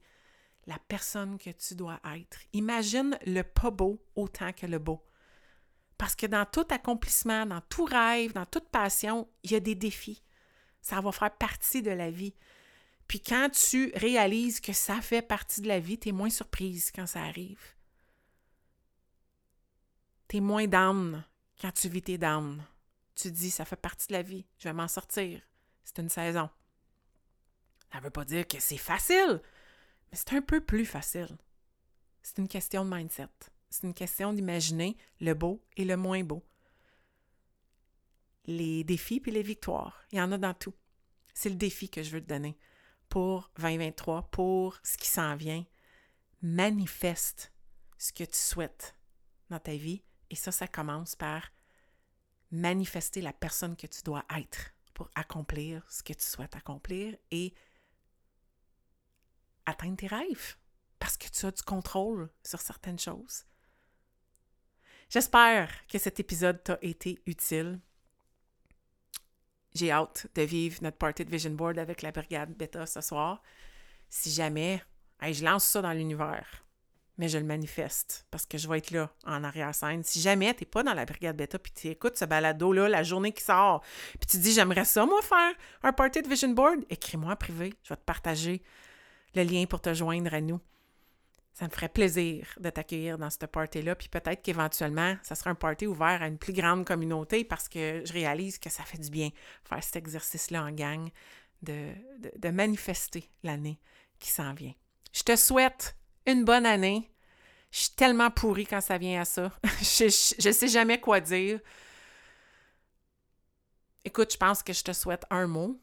la 0.68 0.78
personne 0.88 1.38
que 1.38 1.50
tu 1.50 1.76
dois 1.76 2.00
être. 2.16 2.40
Imagine 2.54 3.18
le 3.26 3.42
pas 3.42 3.72
beau 3.72 4.02
autant 4.16 4.54
que 4.54 4.68
le 4.68 4.80
beau. 4.80 5.04
Parce 6.02 6.16
que 6.16 6.26
dans 6.26 6.48
tout 6.48 6.66
accomplissement, 6.72 7.46
dans 7.46 7.62
tout 7.62 7.86
rêve, 7.86 8.34
dans 8.34 8.48
toute 8.48 8.70
passion, 8.70 9.30
il 9.44 9.52
y 9.52 9.56
a 9.56 9.60
des 9.60 9.76
défis. 9.76 10.24
Ça 10.82 11.00
va 11.00 11.12
faire 11.12 11.38
partie 11.38 11.84
de 11.84 11.92
la 11.92 12.10
vie. 12.10 12.34
Puis 13.06 13.22
quand 13.22 13.52
tu 13.52 13.92
réalises 13.94 14.60
que 14.62 14.74
ça 14.74 15.00
fait 15.00 15.22
partie 15.22 15.62
de 15.62 15.68
la 15.68 15.80
vie, 15.80 16.00
tu 16.00 16.10
es 16.10 16.12
moins 16.12 16.32
surprise 16.32 16.92
quand 16.92 17.06
ça 17.06 17.22
arrive. 17.22 17.62
Tu 20.28 20.38
es 20.38 20.40
moins 20.40 20.66
d'âme 20.66 21.24
quand 21.62 21.72
tu 21.72 21.88
vis 21.88 22.02
tes 22.02 22.18
d'âmes. 22.18 22.66
Tu 23.14 23.30
dis, 23.30 23.52
ça 23.52 23.64
fait 23.64 23.76
partie 23.76 24.08
de 24.08 24.14
la 24.14 24.24
vie, 24.24 24.48
je 24.58 24.70
vais 24.70 24.74
m'en 24.74 24.88
sortir. 24.88 25.40
C'est 25.84 26.00
une 26.00 26.10
saison. 26.10 26.50
Ça 27.92 28.00
ne 28.00 28.06
veut 28.06 28.10
pas 28.10 28.26
dire 28.26 28.48
que 28.48 28.60
c'est 28.60 28.78
facile, 28.78 29.40
mais 30.12 30.18
c'est 30.18 30.34
un 30.34 30.42
peu 30.42 30.62
plus 30.62 30.88
facile. 30.88 31.38
C'est 32.24 32.40
une 32.40 32.48
question 32.48 32.86
de 32.86 32.90
mindset. 32.90 33.30
C'est 33.72 33.88
une 33.88 33.94
question 33.94 34.34
d'imaginer 34.34 34.98
le 35.22 35.34
beau 35.34 35.64
et 35.78 35.86
le 35.86 35.96
moins 35.96 36.24
beau. 36.24 36.46
Les 38.46 38.84
défis 38.84 39.22
puis 39.22 39.32
les 39.32 39.42
victoires, 39.42 40.04
il 40.12 40.18
y 40.18 40.22
en 40.22 40.34
a 40.34 40.38
dans 40.38 40.54
tout. 40.54 40.74
C'est 41.34 41.50
le 41.50 41.56
défi 41.56 41.90
que 41.90 42.04
je 42.04 42.12
veux 42.12 42.22
te 42.22 42.28
donner 42.28 42.58
pour 43.08 43.50
2023, 43.56 44.30
pour 44.30 44.78
ce 44.84 44.98
qui 44.98 45.08
s'en 45.08 45.38
vient. 45.38 45.66
Manifeste 46.42 47.54
ce 47.98 48.12
que 48.12 48.26
tu 48.26 48.38
souhaites 48.38 48.94
dans 49.50 49.60
ta 49.60 49.76
vie 49.76 50.04
et 50.30 50.36
ça, 50.36 50.52
ça 50.52 50.68
commence 50.68 51.16
par 51.16 51.50
manifester 52.52 53.22
la 53.22 53.32
personne 53.32 53.78
que 53.78 53.88
tu 53.88 54.04
dois 54.04 54.26
être 54.38 54.74
pour 54.94 55.10
accomplir 55.16 55.86
ce 55.90 56.04
que 56.04 56.14
tu 56.14 56.26
souhaites 56.26 56.58
accomplir 56.58 57.16
et 57.32 57.54
atteindre 59.66 59.96
tes 59.96 60.08
rêves 60.08 60.58
parce 61.00 61.16
que 61.16 61.30
tu 61.30 61.46
as 61.46 61.52
du 61.52 61.64
contrôle 61.64 62.30
sur 62.44 62.60
certaines 62.60 63.00
choses. 63.00 63.46
J'espère 65.12 65.70
que 65.90 65.98
cet 66.00 66.22
épisode 66.22 66.64
t'a 66.64 66.78
été 66.82 67.20
utile. 67.26 67.82
J'ai 69.74 69.92
hâte 69.92 70.28
de 70.36 70.42
vivre 70.42 70.78
notre 70.84 70.96
party 70.96 71.26
de 71.26 71.30
Vision 71.30 71.52
Board 71.52 71.78
avec 71.80 72.02
la 72.02 72.14
brigade 72.14 72.54
Beta 72.54 72.86
ce 72.86 73.02
soir. 73.02 73.44
Si 74.10 74.32
jamais, 74.32 74.82
je 75.22 75.44
lance 75.44 75.66
ça 75.66 75.82
dans 75.82 75.92
l'univers, 75.92 76.64
mais 77.18 77.28
je 77.28 77.38
le 77.38 77.44
manifeste 77.44 78.26
parce 78.32 78.46
que 78.46 78.58
je 78.58 78.70
vais 78.70 78.78
être 78.78 78.92
là 78.92 79.10
en 79.26 79.44
arrière-scène. 79.44 80.02
Si 80.02 80.22
jamais 80.22 80.54
tu 80.54 80.64
n'es 80.64 80.70
pas 80.70 80.82
dans 80.82 80.94
la 80.94 81.04
brigade 81.04 81.36
Beta 81.36 81.60
puis 81.60 81.74
tu 81.74 81.90
écoutes 81.90 82.18
ce 82.18 82.24
balado-là 82.24 82.88
la 82.88 83.04
journée 83.04 83.34
qui 83.34 83.44
sort, 83.44 83.82
puis 84.18 84.28
tu 84.30 84.38
dis 84.38 84.54
j'aimerais 84.54 84.86
ça, 84.86 85.06
moi, 85.06 85.22
faire 85.22 85.54
un 85.84 85.92
party 85.92 86.22
de 86.22 86.30
Vision 86.30 86.52
Board, 86.52 86.86
écris-moi 86.90 87.34
en 87.34 87.36
privé. 87.36 87.74
Je 87.84 87.90
vais 87.90 87.98
te 87.98 88.06
partager 88.06 88.64
le 89.36 89.44
lien 89.44 89.66
pour 89.66 89.82
te 89.82 89.94
joindre 89.94 90.34
à 90.34 90.40
nous. 90.40 90.62
Ça 91.54 91.66
me 91.66 91.72
ferait 91.72 91.90
plaisir 91.90 92.48
de 92.60 92.70
t'accueillir 92.70 93.18
dans 93.18 93.30
cette 93.30 93.48
party-là, 93.48 93.96
puis 93.96 94.08
peut-être 94.08 94.42
qu'éventuellement, 94.42 95.18
ça 95.22 95.36
sera 95.36 95.50
un 95.50 95.56
party 95.56 95.86
ouvert 95.86 96.22
à 96.22 96.28
une 96.28 96.38
plus 96.38 96.54
grande 96.54 96.86
communauté 96.86 97.44
parce 97.44 97.68
que 97.68 98.02
je 98.06 98.14
réalise 98.14 98.58
que 98.58 98.70
ça 98.70 98.84
fait 98.84 98.98
du 98.98 99.10
bien 99.10 99.30
faire 99.64 99.84
cet 99.84 99.98
exercice-là 99.98 100.64
en 100.64 100.72
gang, 100.72 101.10
de, 101.62 101.92
de, 102.38 102.50
manifester 102.50 103.30
l'année 103.44 103.80
qui 104.20 104.30
s'en 104.30 104.54
vient. 104.54 104.74
Je 105.14 105.24
te 105.24 105.36
souhaite 105.36 105.96
une 106.26 106.46
bonne 106.46 106.66
année. 106.66 107.12
Je 107.70 107.82
suis 107.82 107.92
tellement 107.92 108.32
pourrie 108.32 108.66
quand 108.66 108.82
ça 108.82 108.98
vient 108.98 109.22
à 109.22 109.26
ça. 109.26 109.52
je 109.64 110.48
ne 110.48 110.52
sais 110.52 110.68
jamais 110.68 111.00
quoi 111.00 111.20
dire. 111.20 111.60
Écoute, 114.04 114.34
je 114.34 114.38
pense 114.38 114.64
que 114.64 114.74
je 114.74 114.84
te 114.84 114.94
souhaite 114.94 115.26
un 115.30 115.46
mot, 115.46 115.80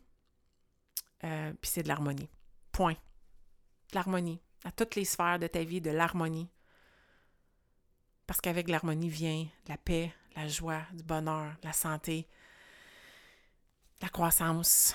euh, 1.23 1.53
puis 1.61 1.71
c'est 1.71 1.83
de 1.85 1.89
l'harmonie. 1.89 2.29
Point 2.73 2.97
l'harmonie, 3.95 4.41
à 4.65 4.73
toutes 4.73 4.95
les 4.95 5.05
sphères 5.05 5.39
de 5.39 5.47
ta 5.47 5.63
vie, 5.65 5.81
de 5.81 5.91
l'harmonie. 5.91 6.51
Parce 8.27 8.41
qu'avec 8.41 8.69
l'harmonie 8.69 9.09
vient 9.09 9.47
la 9.69 9.77
paix, 9.77 10.13
la 10.37 10.49
joie, 10.49 10.83
du 10.93 11.03
bonheur, 11.03 11.55
la 11.63 11.73
santé. 11.73 12.29
la 14.01 14.09
croissance. 14.09 14.95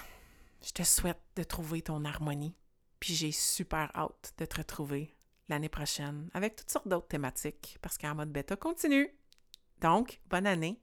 Je 0.63 0.71
te 0.71 0.83
souhaite 0.83 1.21
de 1.35 1.43
trouver 1.43 1.81
ton 1.81 2.05
harmonie. 2.05 2.55
Puis 2.99 3.15
j'ai 3.15 3.33
super 3.33 3.91
hâte 3.95 4.33
de 4.37 4.45
te 4.45 4.57
retrouver 4.57 5.13
l'année 5.49 5.67
prochaine 5.67 6.29
avec 6.33 6.55
toutes 6.55 6.71
sortes 6.71 6.87
d'autres 6.87 7.07
thématiques 7.07 7.77
parce 7.81 7.97
qu'en 7.97 8.15
mode 8.15 8.31
bêta 8.31 8.55
continue. 8.55 9.09
Donc, 9.81 10.21
bonne 10.27 10.47
année, 10.47 10.81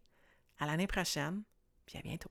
à 0.58 0.66
l'année 0.66 0.86
prochaine, 0.86 1.42
puis 1.86 1.96
à 1.96 2.02
bientôt. 2.02 2.30